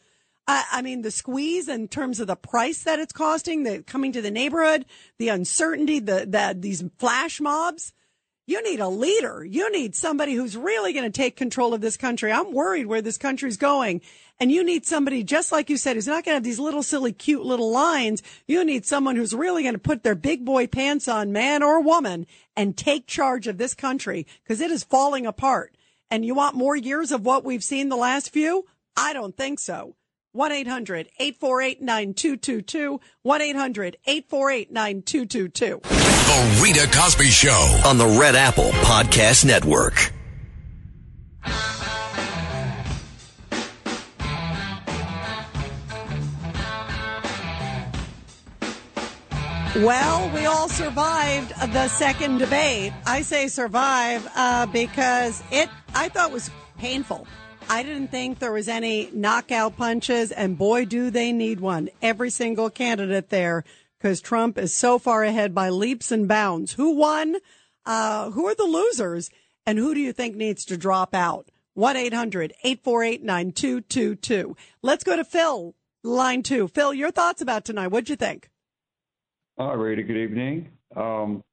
[0.50, 4.22] I mean, the squeeze in terms of the price that it's costing, the coming to
[4.22, 4.86] the neighborhood,
[5.18, 7.92] the uncertainty, the, the, these flash mobs.
[8.46, 9.44] You need a leader.
[9.44, 12.32] You need somebody who's really going to take control of this country.
[12.32, 14.00] I'm worried where this country's going.
[14.40, 16.84] And you need somebody, just like you said, who's not going to have these little,
[16.84, 18.22] silly, cute little lines.
[18.48, 21.82] You need someone who's really going to put their big boy pants on, man or
[21.82, 25.76] woman, and take charge of this country because it is falling apart.
[26.12, 28.66] And you want more years of what we've seen the last few?
[28.96, 29.96] I don't think so.
[30.34, 33.02] 1 800 848 9222.
[33.24, 35.80] 1 800 848 9222.
[35.82, 37.82] The Rita Cosby Show.
[37.86, 40.12] on the Red Apple Podcast Network.
[49.84, 52.93] Well, we all survived the second debate.
[53.05, 56.49] I say survive uh, because it, I thought was
[56.80, 57.28] painful.
[57.69, 61.89] I didn't think there was any knockout punches, and boy, do they need one.
[62.01, 63.63] Every single candidate there,
[63.99, 66.73] because Trump is so far ahead by leaps and bounds.
[66.73, 67.36] Who won?
[67.86, 69.30] Uh, who are the losers?
[69.63, 71.51] And who do you think needs to drop out?
[71.75, 74.57] 1 800 848 9222.
[74.82, 76.67] Let's go to Phil, line two.
[76.67, 77.89] Phil, your thoughts about tonight.
[77.89, 78.49] What'd you think?
[79.60, 80.70] All right, Rita, good evening.
[80.95, 81.43] Um,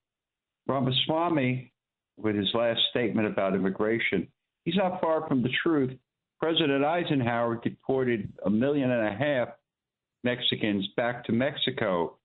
[0.69, 1.73] Ramaswamy,
[2.19, 4.29] with his last statement about immigration,
[4.67, 5.97] he's not far from the truth.
[6.39, 9.49] President Eisenhower deported a million and a half
[10.23, 12.19] Mexicans back to Mexico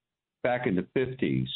[0.44, 1.48] back in the 50s.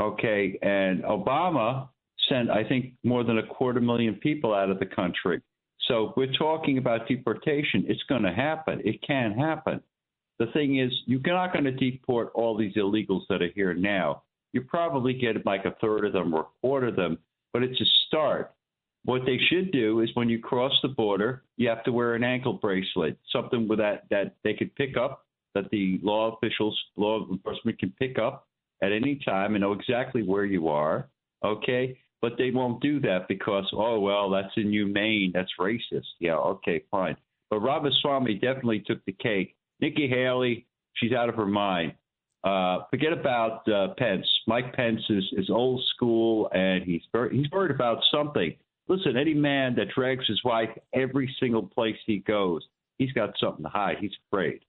[0.00, 1.88] Okay, and Obama
[2.28, 5.40] sent, I think, more than a quarter million people out of the country.
[5.86, 8.82] So we're talking about deportation, it's going to happen.
[8.84, 9.80] It can happen.
[10.38, 14.22] The thing is, you're not going to deport all these illegals that are here now.
[14.52, 17.18] You probably get like a third of them or a quarter of them,
[17.52, 18.52] but it's a start.
[19.04, 22.24] What they should do is when you cross the border, you have to wear an
[22.24, 25.24] ankle bracelet, something with that that they could pick up,
[25.54, 28.48] that the law officials, law enforcement can pick up
[28.82, 31.08] at any time and know exactly where you are.
[31.44, 36.06] Okay, but they won't do that because oh well, that's inhumane, that's racist.
[36.18, 37.16] Yeah, okay, fine.
[37.48, 39.55] But Ramaswamy definitely took the cake.
[39.80, 41.92] Nikki Haley, she's out of her mind.
[42.44, 44.26] Uh, forget about uh, Pence.
[44.46, 47.02] Mike Pence is, is old school, and he's
[47.32, 48.54] he's worried about something.
[48.88, 52.62] Listen, any man that drags his wife every single place he goes,
[52.98, 53.96] he's got something to hide.
[54.00, 54.60] He's afraid.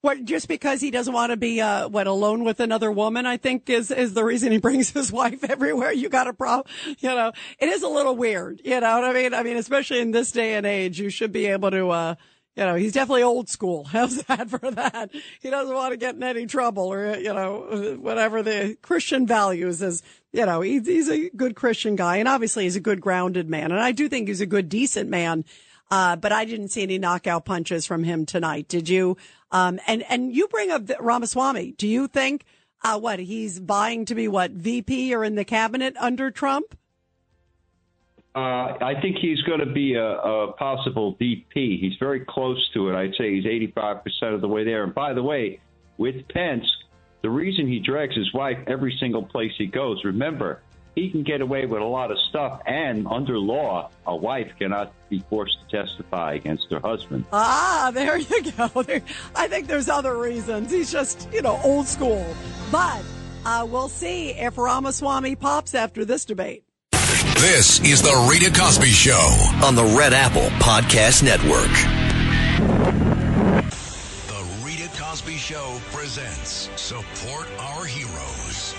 [0.00, 3.36] What just because he doesn't want to be uh what alone with another woman, I
[3.36, 5.92] think is is the reason he brings his wife everywhere.
[5.92, 7.32] You got a problem, you know.
[7.58, 9.34] It is a little weird, you know what I mean?
[9.34, 12.14] I mean, especially in this day and age, you should be able to uh
[12.58, 13.84] you know, he's definitely old school.
[13.92, 15.10] How's that for that?
[15.40, 19.80] He doesn't want to get in any trouble or, you know, whatever the Christian values
[19.80, 20.02] is,
[20.32, 23.70] you know, he's, he's a good Christian guy and obviously he's a good grounded man.
[23.70, 25.44] And I do think he's a good, decent man.
[25.88, 28.66] Uh, but I didn't see any knockout punches from him tonight.
[28.66, 29.16] Did you?
[29.52, 31.72] Um, and, and you bring up Ramaswamy.
[31.78, 32.44] Do you think,
[32.82, 36.76] uh, what he's vying to be what VP or in the cabinet under Trump?
[38.34, 41.78] Uh, I think he's going to be a, a possible VP.
[41.80, 42.94] He's very close to it.
[42.94, 44.84] I'd say he's 85% of the way there.
[44.84, 45.60] And by the way,
[45.96, 46.64] with Pence,
[47.22, 50.60] the reason he drags his wife every single place he goes, remember,
[50.94, 52.60] he can get away with a lot of stuff.
[52.66, 57.24] And under law, a wife cannot be forced to testify against her husband.
[57.32, 58.70] Ah, there you go.
[59.34, 60.70] I think there's other reasons.
[60.70, 62.26] He's just, you know, old school.
[62.70, 63.02] But
[63.44, 66.64] uh, we'll see if Ramaswamy pops after this debate.
[67.40, 71.70] This is the Rita Cosby Show on the Red Apple Podcast Network.
[74.26, 78.74] The Rita Cosby Show presents Support Our Heroes.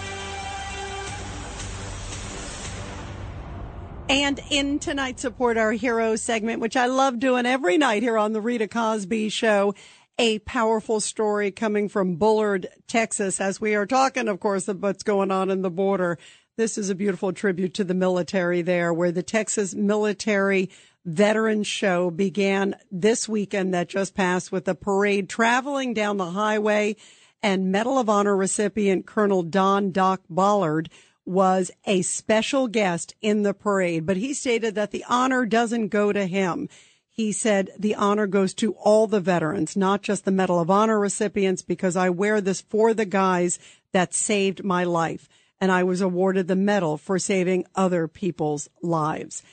[4.10, 8.34] And in tonight's Support Our Heroes segment, which I love doing every night here on
[8.34, 9.74] the Rita Cosby Show,
[10.18, 15.04] a powerful story coming from Bullard, Texas, as we are talking, of course, of what's
[15.04, 16.20] going on in the border.
[16.60, 20.70] This is a beautiful tribute to the military there, where the Texas Military
[21.06, 26.98] Veterans Show began this weekend that just passed with a parade traveling down the highway
[27.42, 30.90] and Medal of Honor recipient Colonel Don Doc Ballard
[31.26, 36.12] was a special guest in the parade, but he stated that the honor doesn't go
[36.12, 36.68] to him.
[37.08, 41.00] He said the honor goes to all the veterans, not just the Medal of Honor
[41.00, 43.60] recipients, because I wear this for the guys
[43.94, 45.30] that saved my life.
[45.62, 49.44] And I was awarded the medal for saving other people's lives.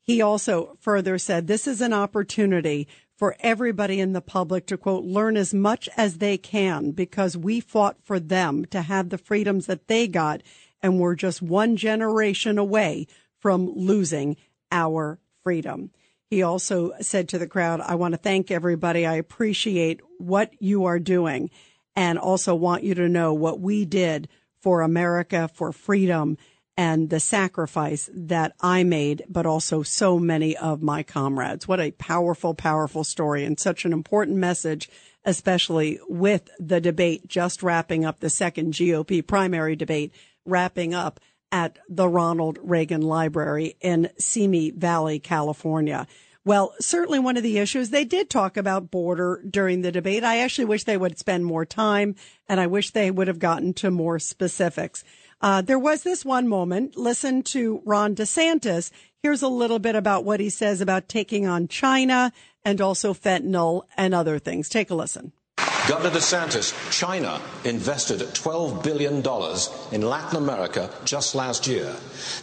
[0.00, 5.04] He also further said this is an opportunity for everybody in the public to quote,
[5.04, 9.66] learn as much as they can because we fought for them to have the freedoms
[9.66, 10.42] that they got
[10.82, 13.06] and we're just one generation away
[13.38, 14.36] from losing
[14.72, 15.92] our freedom.
[16.28, 19.06] He also said to the crowd, I want to thank everybody.
[19.06, 21.50] I appreciate what you are doing
[21.94, 24.28] and also want you to know what we did
[24.62, 26.38] for America, for freedom
[26.76, 31.68] and the sacrifice that I made, but also so many of my comrades.
[31.68, 34.88] What a powerful, powerful story and such an important message,
[35.24, 40.14] especially with the debate just wrapping up the second GOP primary debate
[40.46, 41.20] wrapping up
[41.52, 46.06] at the Ronald Reagan Library in Simi Valley, California.
[46.44, 50.24] Well, certainly one of the issues they did talk about border during the debate.
[50.24, 52.16] I actually wish they would spend more time
[52.48, 55.04] and I wish they would have gotten to more specifics.
[55.40, 56.96] Uh, there was this one moment.
[56.96, 58.90] Listen to Ron DeSantis.
[59.22, 62.32] Here's a little bit about what he says about taking on China
[62.64, 64.68] and also fentanyl and other things.
[64.68, 65.32] Take a listen.
[65.88, 69.16] Governor DeSantis, China invested $12 billion
[69.90, 71.92] in Latin America just last year.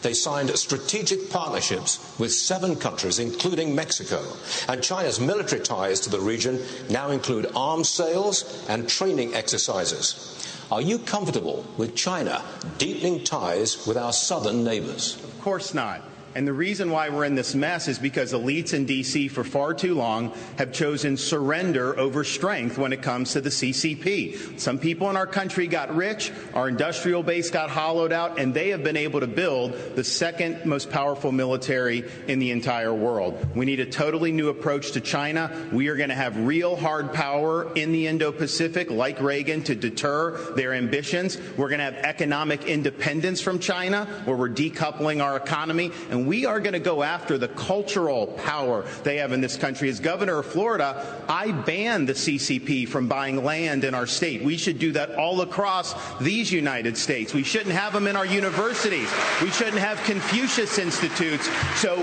[0.01, 4.21] They signed strategic partnerships with seven countries, including Mexico.
[4.67, 6.59] And China's military ties to the region
[6.89, 10.35] now include arms sales and training exercises.
[10.69, 12.43] Are you comfortable with China
[12.77, 15.15] deepening ties with our southern neighbors?
[15.15, 16.03] Of course not.
[16.39, 19.27] And the reason why we're in this mess is because elites in D.C.
[19.27, 24.57] for far too long have chosen surrender over strength when it comes to the CCP.
[24.57, 28.69] Some people in our country got rich, our industrial base got hollowed out, and they
[28.69, 33.45] have been able to build the second most powerful military in the entire world.
[33.53, 35.67] We need a totally new approach to China.
[35.73, 39.75] We are going to have real hard power in the Indo Pacific, like Reagan, to
[39.75, 41.37] deter their ambitions.
[41.57, 45.91] We're going to have economic independence from China, where we're decoupling our economy.
[46.09, 49.89] And we are going to go after the cultural power they have in this country.
[49.89, 54.43] As governor of Florida, I banned the CCP from buying land in our state.
[54.43, 57.33] We should do that all across these United States.
[57.33, 59.11] We shouldn't have them in our universities.
[59.41, 61.49] We shouldn't have Confucius Institutes.
[61.77, 61.97] So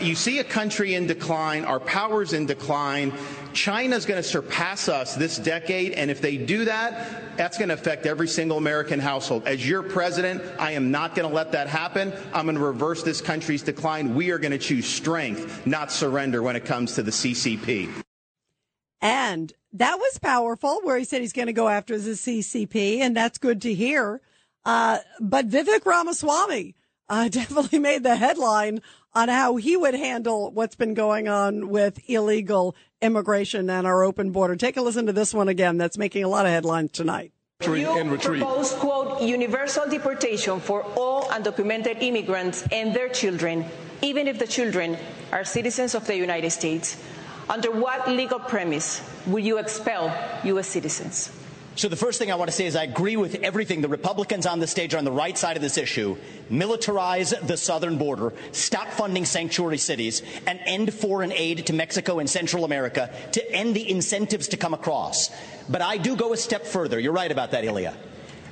[0.00, 3.12] you see a country in decline, our power's in decline.
[3.52, 7.74] China's going to surpass us this decade, and if they do that, that's going to
[7.74, 9.46] affect every single American household.
[9.46, 12.12] As your president, I am not going to let that happen.
[12.32, 14.14] I'm going to reverse this country's decline.
[14.14, 17.90] We are going to choose strength, not surrender when it comes to the CCP.
[19.00, 23.16] And that was powerful, where he said he's going to go after the CCP, and
[23.16, 24.20] that's good to hear.
[24.64, 26.74] Uh, but Vivek Ramaswamy
[27.08, 28.80] uh, definitely made the headline
[29.14, 34.30] on how he would handle what's been going on with illegal immigration and our open
[34.30, 34.56] border.
[34.56, 35.78] Take a listen to this one again.
[35.78, 37.32] That's making a lot of headlines tonight.
[37.60, 43.64] You propose, quote, universal deportation for all undocumented immigrants and their children,
[44.00, 44.96] even if the children
[45.32, 46.96] are citizens of the United States.
[47.48, 50.68] Under what legal premise will you expel U.S.
[50.68, 51.32] citizens?
[51.78, 53.82] So the first thing I want to say is I agree with everything.
[53.82, 56.16] The Republicans on the stage are on the right side of this issue.
[56.50, 62.28] Militarize the southern border, stop funding sanctuary cities, and end foreign aid to Mexico and
[62.28, 65.30] Central America to end the incentives to come across.
[65.68, 66.98] But I do go a step further.
[66.98, 67.94] You're right about that, Ilia.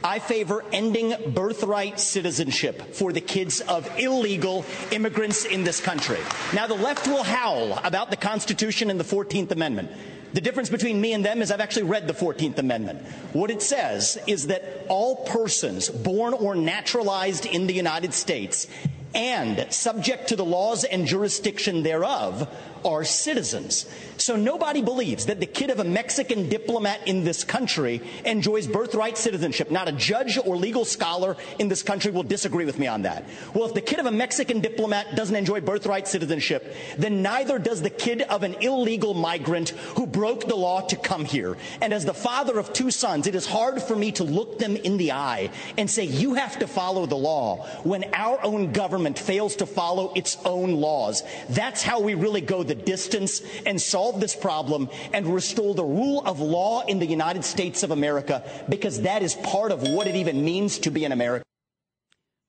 [0.05, 6.21] I favor ending birthright citizenship for the kids of illegal immigrants in this country.
[6.55, 9.91] Now, the left will howl about the Constitution and the 14th Amendment.
[10.37, 13.01] The difference between me and them is I've actually read the 14th Amendment.
[13.33, 18.67] What it says is that all persons born or naturalized in the United States
[19.15, 23.87] and subject to the laws and jurisdiction thereof are citizens.
[24.19, 29.19] So nobody believes that the kid of a Mexican diplomat in this country enjoys birthright
[29.19, 29.71] citizenship.
[29.71, 33.25] Not a judge or legal scholar in this country will disagree with me on that.
[33.55, 37.83] Well, if the kid of a Mexican diplomat doesn't enjoy birthright citizenship, then neither does
[37.83, 41.57] the kid of an illegal migrant who broke the law to come here.
[41.81, 44.77] And as the father of two sons, it is hard for me to look them
[44.77, 49.19] in the eye and say, you have to follow the law when our own government
[49.19, 51.23] fails to follow its own laws.
[51.51, 56.23] That's how we really go the distance and solve this problem and restore the rule
[56.25, 60.17] of law in the United States of America because that is part of what it
[60.17, 61.45] even means to be an American.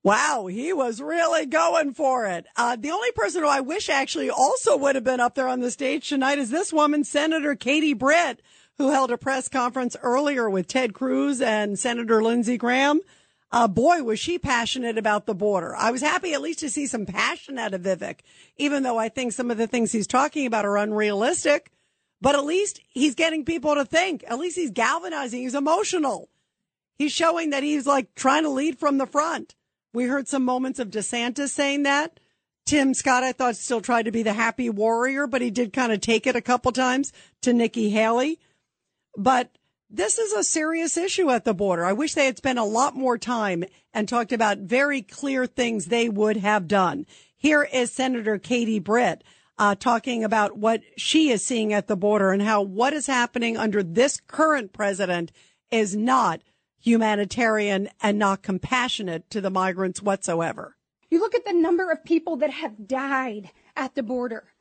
[0.04, 2.46] Wow, he was really going for it.
[2.56, 5.60] Uh, the only person who I wish actually also would have been up there on
[5.60, 8.42] the stage tonight is this woman, Senator Katie Britt,
[8.78, 13.02] who held a press conference earlier with Ted Cruz and Senator Lindsey Graham.
[13.52, 15.76] Uh, boy, was she passionate about the border.
[15.76, 18.20] I was happy at least to see some passion out of Vivek,
[18.58, 21.72] even though I think some of the things he's talking about are unrealistic.
[22.20, 24.24] But at least he's getting people to think.
[24.28, 25.42] At least he's galvanizing.
[25.42, 26.30] He's emotional.
[26.98, 29.56] He's showing that he's like trying to lead from the front.
[29.94, 32.20] We heard some moments of DeSantis saying that.
[32.66, 35.94] Tim Scott, I thought, still tried to be the happy warrior, but he did kind
[35.94, 38.40] of take it a couple times to Nikki Haley.
[39.16, 39.57] But
[39.90, 41.86] this is a serious issue at the border.
[41.86, 43.64] I wish they had spent a lot more time
[43.94, 47.06] and talked about very clear things they would have done.
[47.36, 49.24] Here is Senator Katie Britt
[49.58, 53.58] uh, talking about what she is seeing at the border and how what is happening
[53.58, 55.32] under this current president
[55.72, 56.42] is not
[56.80, 60.76] humanitarian and not compassionate to the migrants whatsoever.
[61.10, 64.52] You look at the number of people that have died at the border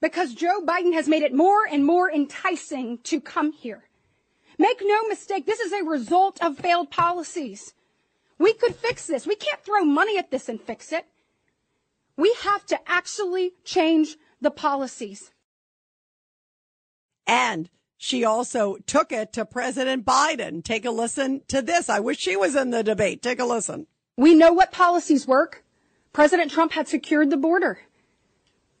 [0.00, 3.89] because Joe Biden has made it more and more enticing to come here.
[4.60, 7.72] Make no mistake, this is a result of failed policies.
[8.38, 9.26] We could fix this.
[9.26, 11.06] We can't throw money at this and fix it.
[12.18, 15.30] We have to actually change the policies.
[17.26, 20.62] And she also took it to President Biden.
[20.62, 21.88] Take a listen to this.
[21.88, 23.22] I wish she was in the debate.
[23.22, 23.86] Take a listen.
[24.18, 25.64] We know what policies work.
[26.12, 27.80] President Trump had secured the border.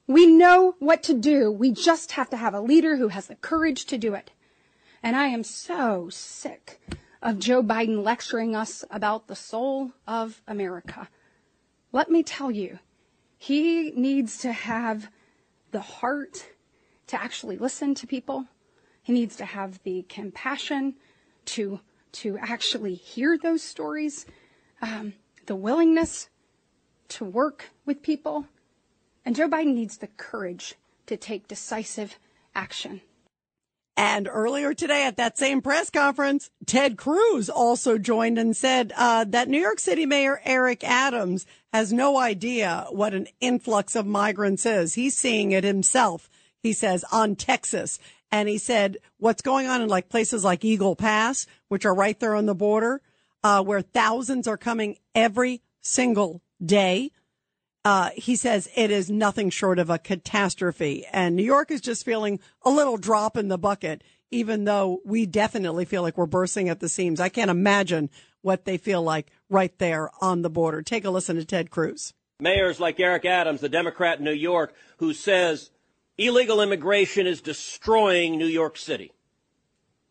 [0.06, 1.50] We know what to do.
[1.50, 4.30] We just have to have a leader who has the courage to do it.
[5.02, 6.80] And I am so sick
[7.22, 11.08] of Joe Biden lecturing us about the soul of America.
[11.92, 12.78] Let me tell you,
[13.38, 15.10] he needs to have
[15.70, 16.46] the heart
[17.06, 18.46] to actually listen to people.
[19.02, 20.96] He needs to have the compassion
[21.46, 21.80] to,
[22.12, 24.26] to actually hear those stories,
[24.82, 25.14] um,
[25.46, 26.28] the willingness
[27.08, 28.46] to work with people.
[29.24, 30.74] And Joe Biden needs the courage
[31.06, 32.18] to take decisive
[32.54, 33.00] action.
[34.00, 39.26] And earlier today at that same press conference, Ted Cruz also joined and said uh,
[39.28, 41.44] that New York City Mayor Eric Adams
[41.74, 44.94] has no idea what an influx of migrants is.
[44.94, 46.30] He's seeing it himself,
[46.62, 47.98] he says, on Texas.
[48.32, 52.18] And he said what's going on in like places like Eagle Pass, which are right
[52.18, 53.02] there on the border,
[53.44, 57.10] uh, where thousands are coming every single day.
[57.84, 61.06] Uh, he says it is nothing short of a catastrophe.
[61.12, 65.26] And New York is just feeling a little drop in the bucket, even though we
[65.26, 67.20] definitely feel like we're bursting at the seams.
[67.20, 68.10] I can't imagine
[68.42, 70.82] what they feel like right there on the border.
[70.82, 72.12] Take a listen to Ted Cruz.
[72.38, 75.70] Mayors like Eric Adams, the Democrat in New York, who says
[76.16, 79.12] illegal immigration is destroying New York City.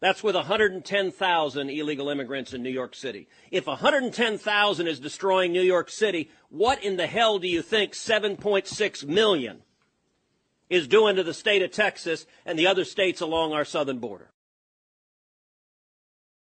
[0.02, 3.28] That's with 110,000 illegal immigrants in New York City.
[3.52, 9.06] If 110,000 is destroying New York City, what in the hell do you think 7.6
[9.06, 9.62] million
[10.70, 14.32] is doing to the state of Texas and the other states along our southern border?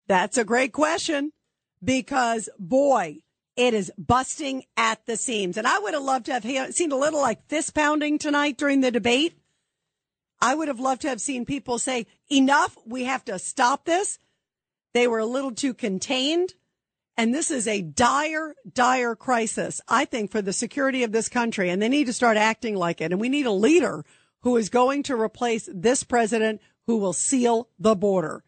[0.07, 1.31] That's a great question
[1.83, 3.17] because boy,
[3.57, 5.57] it is busting at the seams.
[5.57, 8.79] And I would have loved to have seen a little like fist pounding tonight during
[8.79, 9.40] the debate
[10.41, 14.17] I would have loved to have seen people say, enough, we have to stop this.
[14.93, 16.53] They were a little too contained.
[17.17, 21.69] And this is a dire, dire crisis, I think, for the security of this country.
[21.69, 23.11] And they need to start acting like it.
[23.11, 24.03] And we need a leader
[24.41, 28.43] who is going to replace this president who will seal the border.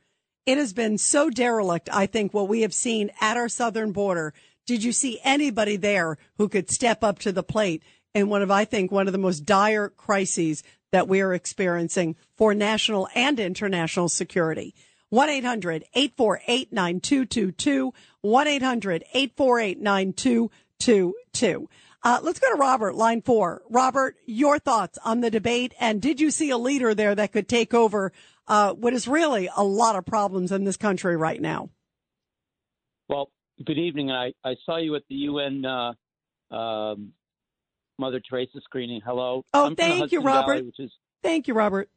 [0.45, 4.34] It has been so derelict, I think, what we have seen at our southern border.
[4.65, 7.84] Did you see anybody there who could step up to the plate
[8.14, 10.64] in one of, I think, one of the most dire crises
[10.94, 14.76] that we are experiencing for national and international security.
[15.10, 17.94] 1 800 848 9222.
[18.22, 21.70] 1 800 848 9222.
[22.03, 23.64] Uh, let's go to Robert, line four.
[23.70, 27.48] Robert, your thoughts on the debate, and did you see a leader there that could
[27.48, 28.11] take over
[28.48, 31.70] uh, what is really a lot of problems in this country right now?
[33.07, 33.32] Well,
[33.65, 34.11] good evening.
[34.11, 35.94] I, I saw you at the UN uh,
[36.53, 37.14] um,
[38.03, 38.99] Mother Teresa screening.
[38.99, 39.45] Hello.
[39.53, 40.57] Oh, I'm thank you, Robert.
[40.57, 41.88] Valley, is Thank you, Robert.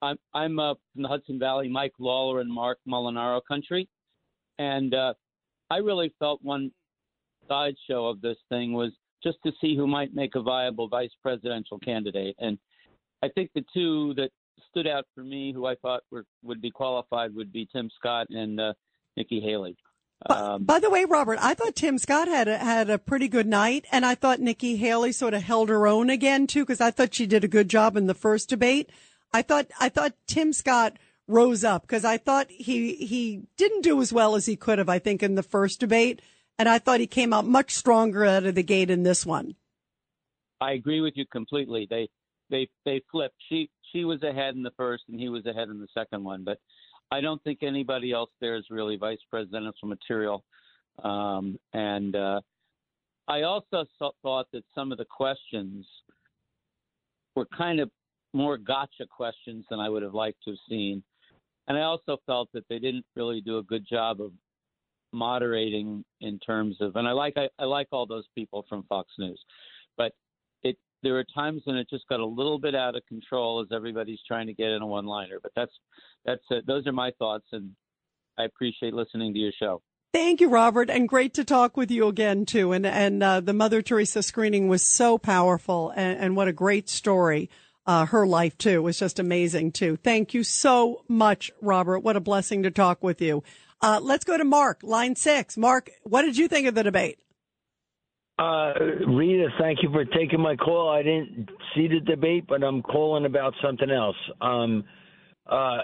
[0.00, 3.88] I'm I'm uh, from the Hudson Valley, Mike Lawler and Marc Molinaro country,
[4.60, 5.14] and uh,
[5.70, 6.70] I really felt one
[7.48, 8.92] sideshow of this thing was
[9.24, 12.56] just to see who might make a viable vice presidential candidate, and
[13.24, 14.30] I think the two that
[14.70, 18.28] stood out for me, who I thought were would be qualified, would be Tim Scott
[18.30, 18.72] and uh,
[19.16, 19.76] Nikki Haley.
[20.24, 23.46] Um, By the way, Robert, I thought Tim Scott had a, had a pretty good
[23.46, 26.90] night, and I thought Nikki Haley sort of held her own again too, because I
[26.90, 28.90] thought she did a good job in the first debate.
[29.32, 30.98] I thought I thought Tim Scott
[31.28, 34.88] rose up because I thought he he didn't do as well as he could have.
[34.88, 36.22] I think in the first debate,
[36.58, 39.56] and I thought he came out much stronger out of the gate in this one.
[40.60, 41.86] I agree with you completely.
[41.88, 42.08] They
[42.48, 43.36] they they flipped.
[43.48, 46.44] She she was ahead in the first, and he was ahead in the second one.
[46.44, 46.58] But
[47.10, 50.44] I don't think anybody else there is really vice presidential material.
[51.02, 52.40] Um, and uh,
[53.28, 55.86] I also saw, thought that some of the questions
[57.34, 57.90] were kind of
[58.32, 61.02] more gotcha questions than I would have liked to have seen.
[61.68, 64.32] And I also felt that they didn't really do a good job of
[65.12, 69.10] moderating in terms of and I like I, I like all those people from Fox
[69.18, 69.40] News.
[69.96, 70.12] But
[71.02, 74.20] there were times when it just got a little bit out of control as everybody's
[74.26, 75.38] trying to get in a one liner.
[75.42, 75.72] But that's
[76.24, 76.66] that's it.
[76.66, 77.72] those are my thoughts and
[78.38, 79.82] I appreciate listening to your show.
[80.12, 82.72] Thank you, Robert, and great to talk with you again too.
[82.72, 86.88] And and uh, the Mother Teresa screening was so powerful, and, and what a great
[86.88, 87.50] story.
[87.84, 89.96] Uh, her life too was just amazing too.
[89.96, 92.00] Thank you so much, Robert.
[92.00, 93.44] What a blessing to talk with you.
[93.80, 95.56] Uh, let's go to Mark, line six.
[95.56, 97.18] Mark, what did you think of the debate?
[98.38, 98.72] Uh,
[99.08, 100.90] Rita, thank you for taking my call.
[100.90, 104.16] I didn't see the debate, but I'm calling about something else.
[104.42, 104.84] Um,
[105.46, 105.78] uh,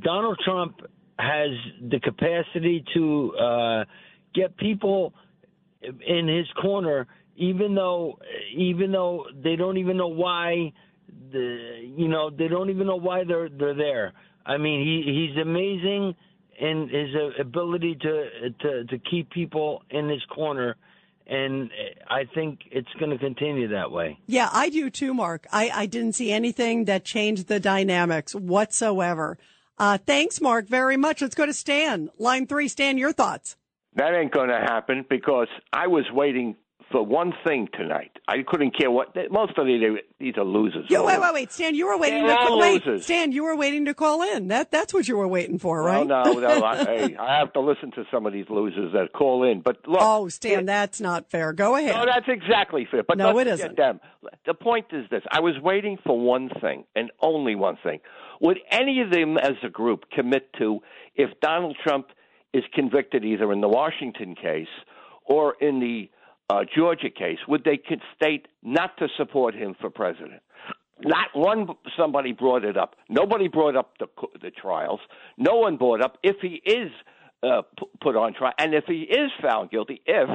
[0.00, 0.80] Donald Trump
[1.18, 1.50] has
[1.90, 3.84] the capacity to uh,
[4.32, 5.12] get people
[5.82, 7.06] in his corner,
[7.36, 8.18] even though
[8.56, 10.72] even though they don't even know why
[11.32, 14.12] the you know they don't even know why they're they're there.
[14.46, 16.14] I mean, he he's amazing
[16.60, 20.76] in his ability to to to keep people in his corner,
[21.28, 21.70] and
[22.08, 24.18] I think it's going to continue that way.
[24.26, 25.46] Yeah, I do too, Mark.
[25.52, 29.38] I, I didn't see anything that changed the dynamics whatsoever.
[29.78, 31.20] Uh, thanks, Mark, very much.
[31.20, 32.10] Let's go to Stan.
[32.18, 32.68] Line three.
[32.68, 33.56] Stan, your thoughts.
[33.94, 36.56] That ain't going to happen because I was waiting
[36.90, 38.12] for one thing tonight.
[38.26, 39.14] I couldn't care what.
[39.30, 39.82] Most of these,
[40.18, 40.88] these are losers.
[40.88, 41.74] Yo, wait, wait, wait, Stan.
[41.74, 42.60] You were waiting They're to all call.
[42.60, 43.04] Wait, losers.
[43.04, 43.32] Stan.
[43.32, 44.48] You were waiting to call in.
[44.48, 46.06] That that's what you were waiting for, right?
[46.06, 46.64] No, no, no.
[46.64, 49.60] I, hey, I have to listen to some of these losers that call in.
[49.60, 51.52] But look, oh, Stan, that's not fair.
[51.52, 51.94] Go ahead.
[51.94, 53.02] No, that's exactly fair.
[53.02, 53.76] But No, it isn't.
[53.76, 54.00] Them.
[54.46, 58.00] The point is this: I was waiting for one thing and only one thing.
[58.40, 60.80] Would any of them, as a group, commit to
[61.16, 62.08] if Donald Trump
[62.54, 64.68] is convicted either in the Washington case
[65.24, 66.10] or in the
[66.50, 67.38] uh, Georgia case?
[67.46, 67.78] Would they
[68.16, 70.42] state not to support him for president?
[71.00, 72.96] Not one somebody brought it up.
[73.08, 74.06] Nobody brought up the
[74.42, 75.00] the trials.
[75.36, 76.90] No one brought up if he is
[77.42, 80.02] uh, p- put on trial and if he is found guilty.
[80.06, 80.28] If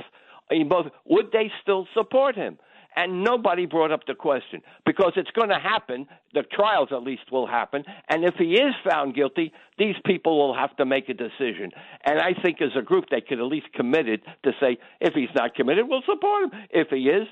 [0.49, 2.57] I mean, both would they still support him?
[2.95, 6.07] And nobody brought up the question because it's going to happen.
[6.33, 7.83] The trials, at least, will happen.
[8.09, 11.71] And if he is found guilty, these people will have to make a decision.
[12.05, 15.13] And I think, as a group, they could at least commit it to say, if
[15.13, 16.51] he's not committed, we'll support him.
[16.69, 17.27] If he is,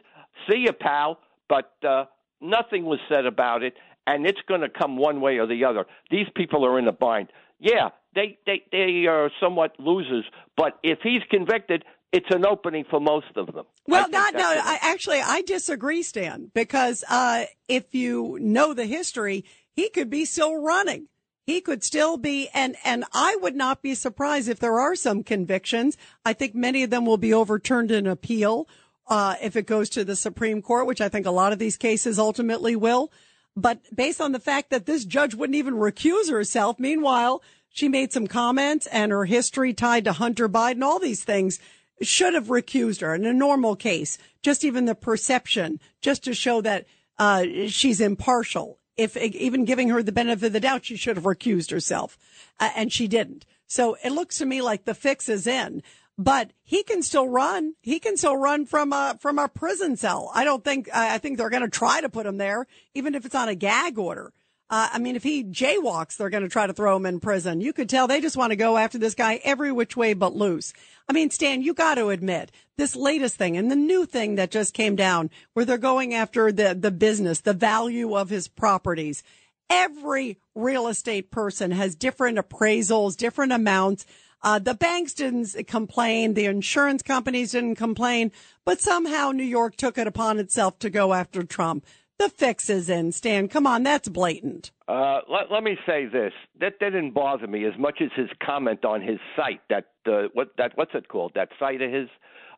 [0.50, 1.20] see you, pal.
[1.48, 2.06] But uh,
[2.40, 3.74] nothing was said about it,
[4.08, 5.86] and it's going to come one way or the other.
[6.10, 7.28] These people are in a bind.
[7.60, 10.26] Yeah, they they they are somewhat losers,
[10.58, 13.66] but if he's convicted, it's an opening for most of them.
[13.88, 14.42] Well, not no.
[14.44, 20.26] I, actually, I disagree, Stan, because uh, if you know the history, he could be
[20.26, 21.08] still running.
[21.46, 25.24] He could still be, and and I would not be surprised if there are some
[25.24, 25.98] convictions.
[26.26, 28.68] I think many of them will be overturned in appeal
[29.08, 31.78] uh, if it goes to the Supreme Court, which I think a lot of these
[31.78, 33.12] cases ultimately will.
[33.56, 38.14] But based on the fact that this judge wouldn't even recuse herself, meanwhile, she made
[38.14, 41.60] some comments and her history tied to Hunter Biden, all these things
[42.02, 44.18] should have recused her in a normal case.
[44.42, 46.86] Just even the perception, just to show that
[47.18, 48.80] uh, she's impartial.
[48.98, 52.18] If even giving her the benefit of the doubt, she should have recused herself,
[52.60, 53.46] uh, and she didn't.
[53.68, 55.82] So it looks to me like the fix is in.
[56.18, 57.74] But he can still run.
[57.82, 60.30] He can still run from a from a prison cell.
[60.36, 60.90] I don't think.
[60.94, 63.56] I think they're going to try to put him there, even if it's on a
[63.56, 64.34] gag order.
[64.72, 67.60] Uh, I mean, if he jaywalks, they're going to try to throw him in prison.
[67.60, 70.34] You could tell they just want to go after this guy every which way but
[70.34, 70.72] loose.
[71.10, 74.50] I mean, Stan, you got to admit this latest thing and the new thing that
[74.50, 79.24] just came down where they're going after the, the business, the value of his properties.
[79.70, 84.06] Every real estate person has different appraisals, different amounts.
[84.42, 86.34] Uh, the banks didn't complain.
[86.34, 88.32] The insurance companies didn't complain,
[88.64, 91.86] but somehow New York took it upon itself to go after Trump.
[92.22, 93.48] The fix is in, Stan.
[93.48, 94.70] Come on, that's blatant.
[94.88, 98.86] Uh, let, let me say this: that didn't bother me as much as his comment
[98.86, 99.62] on his site.
[99.72, 101.32] That uh, what that what's it called?
[101.34, 102.10] That site of his.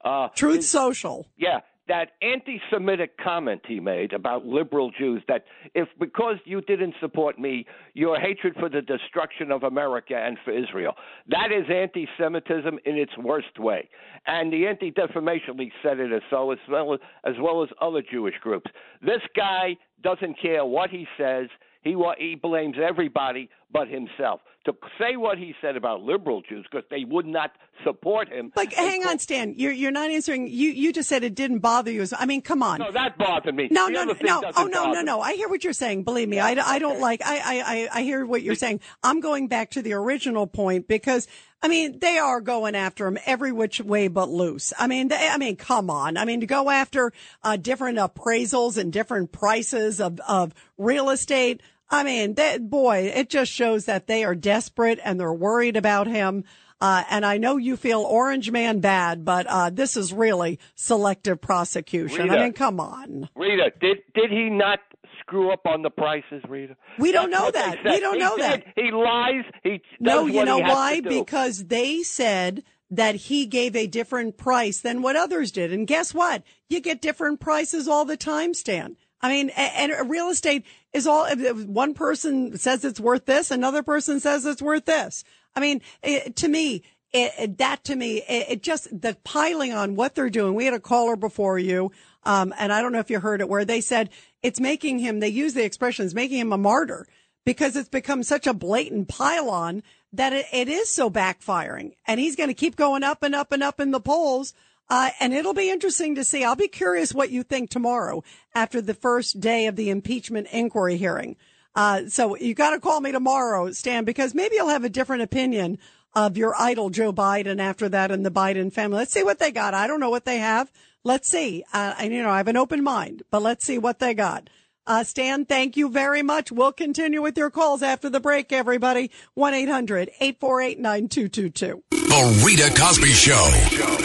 [0.04, 1.28] Uh, Truth his- Social.
[1.38, 1.62] Yeah,
[1.94, 5.22] that anti-Semitic comment he made about liberal Jews.
[5.28, 5.46] That
[5.76, 10.52] if because you didn't support me, your hatred for the destruction of America and for
[10.58, 10.96] Israel.
[11.30, 13.88] That is anti-Semitism in its worst way.
[14.26, 18.02] And the Anti-Defamation League said it as so, as well as, as well as other
[18.02, 18.72] Jewish groups.
[19.04, 21.48] This guy doesn't care what he says.
[21.84, 24.42] He he blames everybody but himself.
[24.66, 27.52] To say what he said about liberal Jews because they would not
[27.84, 28.54] support him.
[28.56, 29.56] Like, hang on, Stan.
[29.58, 30.48] You're you're not answering.
[30.48, 32.06] You you just said it didn't bother you.
[32.18, 32.80] I mean, come on.
[32.80, 33.68] No, that bothered me.
[33.70, 34.52] No, The no, no, no.
[34.56, 35.20] Oh, no, no, no.
[35.20, 36.04] I hear what you're saying.
[36.04, 38.80] Believe me, I, I don't like, I, I, I, I hear what you're saying.
[39.04, 41.28] I'm going back to the original point because,
[41.62, 44.72] I mean, they are going after him every which way but loose.
[44.80, 46.16] I mean, they, I mean, come on.
[46.16, 47.12] I mean, to go after,
[47.44, 51.62] uh, different appraisals and different prices of, of real estate.
[51.94, 56.08] I mean, that boy, it just shows that they are desperate and they're worried about
[56.08, 56.44] him.
[56.82, 61.40] Uh, and I know you feel Orange Man bad, but uh, this is really selective
[61.40, 62.32] prosecution.
[62.32, 63.30] I mean, come on.
[63.36, 64.80] Rita, did did he not
[65.20, 66.76] screw up on the prices, Rita?
[66.98, 67.84] We don't That's know that.
[67.86, 68.64] We don't He know that.
[68.76, 69.46] He lies.
[69.64, 71.00] He No, you know why?
[71.00, 75.72] Because they said that he gave a different price than what others did.
[75.72, 76.44] And guess what?
[76.70, 78.98] You get different prices all the time, Stan.
[79.22, 84.20] I mean, and real estate is all, one person says it's worth this, another person
[84.20, 85.24] says it's worth this.
[85.56, 89.96] I mean, it, to me, it, it- that to me, it, just, the piling on
[89.96, 90.56] what they're doing.
[90.56, 91.92] We had a caller before you,
[92.24, 94.10] um, and I don't know if you heard it, where they said
[94.42, 97.08] it's making him, they use the expression, it's making him a martyr
[97.46, 99.84] because it's become such a blatant pylon
[100.14, 101.94] that it is so backfiring.
[102.08, 104.54] And he's going to keep going up and up and up in the polls.
[104.94, 106.44] Uh, and it'll be interesting to see.
[106.44, 110.98] I'll be curious what you think tomorrow after the first day of the impeachment inquiry
[110.98, 111.36] hearing.
[111.74, 115.24] Uh, so you got to call me tomorrow, Stan, because maybe you'll have a different
[115.24, 115.80] opinion
[116.14, 118.98] of your idol, Joe Biden, after that and the Biden family.
[118.98, 119.74] Let's see what they got.
[119.74, 120.72] I don't know what they have.
[121.04, 121.64] Let's see.
[121.74, 124.48] Uh, and you know, I have an open mind, but let's see what they got.
[124.86, 126.52] Uh, Stan, thank you very much.
[126.52, 129.10] We'll continue with your calls after the break, everybody.
[129.40, 131.82] 1-800-848-9222.
[131.90, 134.03] The Rita Cosby Show.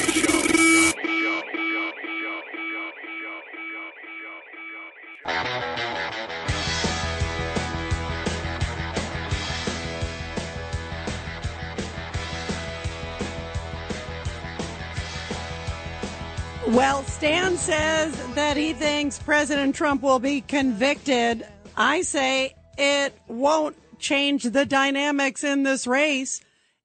[16.68, 21.46] Well, Stan says that he thinks President Trump will be convicted.
[21.74, 26.42] I say it won't change the dynamics in this race.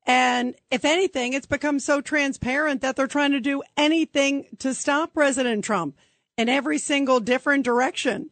[0.08, 5.14] And if anything, it's become so transparent that they're trying to do anything to stop
[5.14, 5.98] President Trump
[6.38, 8.30] in every single different direction.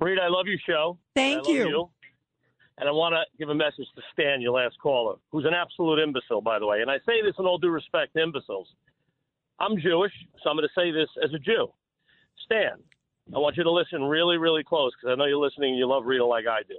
[0.00, 0.98] Reed, I love your show.
[1.14, 1.88] Thank love you.
[2.78, 6.02] And I want to give a message to Stan, your last caller, who's an absolute
[6.02, 6.80] imbecile, by the way.
[6.80, 8.68] And I say this in all due respect to imbeciles.
[9.60, 10.12] I'm Jewish,
[10.42, 11.68] so I'm going to say this as a Jew.
[12.46, 12.78] Stan,
[13.34, 15.86] I want you to listen really, really close because I know you're listening and you
[15.86, 16.78] love Rita like I do.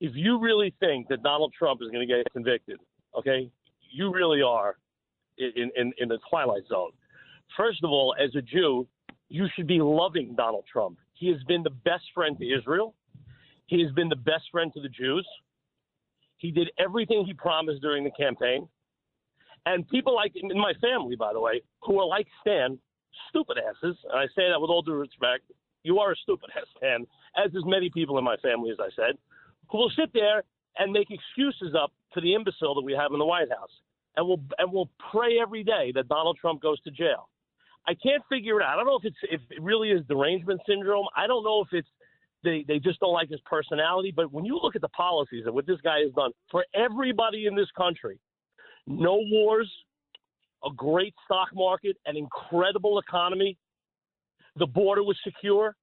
[0.00, 2.78] If you really think that Donald Trump is going to get convicted,
[3.16, 3.50] okay,
[3.92, 4.76] you really are
[5.38, 6.90] in, in, in the twilight zone.
[7.56, 8.86] First of all, as a Jew,
[9.28, 10.98] you should be loving Donald Trump.
[11.12, 12.94] He has been the best friend to Israel.
[13.66, 15.26] He has been the best friend to the Jews.
[16.38, 18.68] He did everything he promised during the campaign.
[19.66, 22.78] And people like in my family, by the way, who are like Stan,
[23.30, 25.44] stupid asses, and I say that with all due respect,
[25.82, 27.06] you are a stupid ass, Stan,
[27.42, 29.16] as is many people in my family, as I said,
[29.70, 30.42] who will sit there
[30.78, 33.70] and make excuses up to the imbecile that we have in the White House.
[34.16, 37.28] And we'll and we'll pray every day that Donald Trump goes to jail.
[37.86, 38.74] I can't figure it out.
[38.74, 41.06] I don't know if it's if it really is derangement syndrome.
[41.16, 41.88] I don't know if it's
[42.44, 44.12] They they just don't like his personality.
[44.14, 47.46] But when you look at the policies and what this guy has done for everybody
[47.46, 48.18] in this country,
[48.86, 49.70] no wars,
[50.64, 53.56] a great stock market, an incredible economy,
[54.56, 55.74] the border was secure.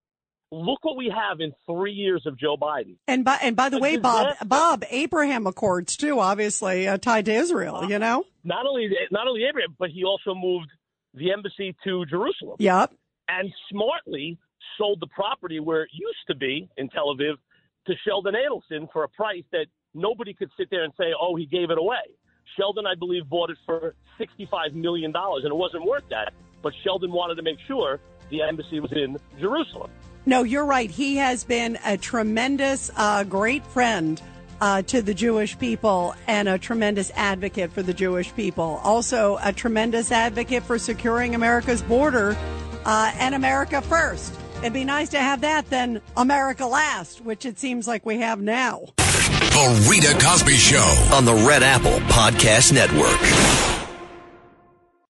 [0.52, 2.98] Look what we have in three years of Joe Biden.
[3.08, 4.36] And by and by the A way, Bob.
[4.46, 7.90] Bob, Abraham Accords too, obviously uh, tied to Israel.
[7.90, 8.26] You know.
[8.44, 10.68] Not only not only Abraham, but he also moved
[11.14, 12.58] the embassy to Jerusalem.
[12.60, 12.94] Yep.
[13.30, 14.38] and smartly
[14.78, 17.36] sold the property where it used to be in Tel Aviv
[17.88, 21.46] to Sheldon Adelson for a price that nobody could sit there and say, oh, he
[21.46, 22.16] gave it away.
[22.58, 26.34] Sheldon, I believe, bought it for $65 million, and it wasn't worth that.
[26.62, 28.00] But Sheldon wanted to make sure
[28.30, 29.92] the embassy was in Jerusalem.
[30.26, 30.90] No, you're right.
[30.90, 34.22] He has been a tremendous, uh, great friend
[34.62, 38.80] uh, to the Jewish people and a tremendous advocate for the Jewish people.
[38.84, 42.38] Also, a tremendous advocate for securing America's border
[42.86, 44.34] uh, and America first.
[44.58, 48.40] It'd be nice to have that than America last, which it seems like we have
[48.40, 48.86] now.
[49.52, 50.78] The Rita Cosby Show.
[51.14, 53.61] on the Red Apple Podcast Network.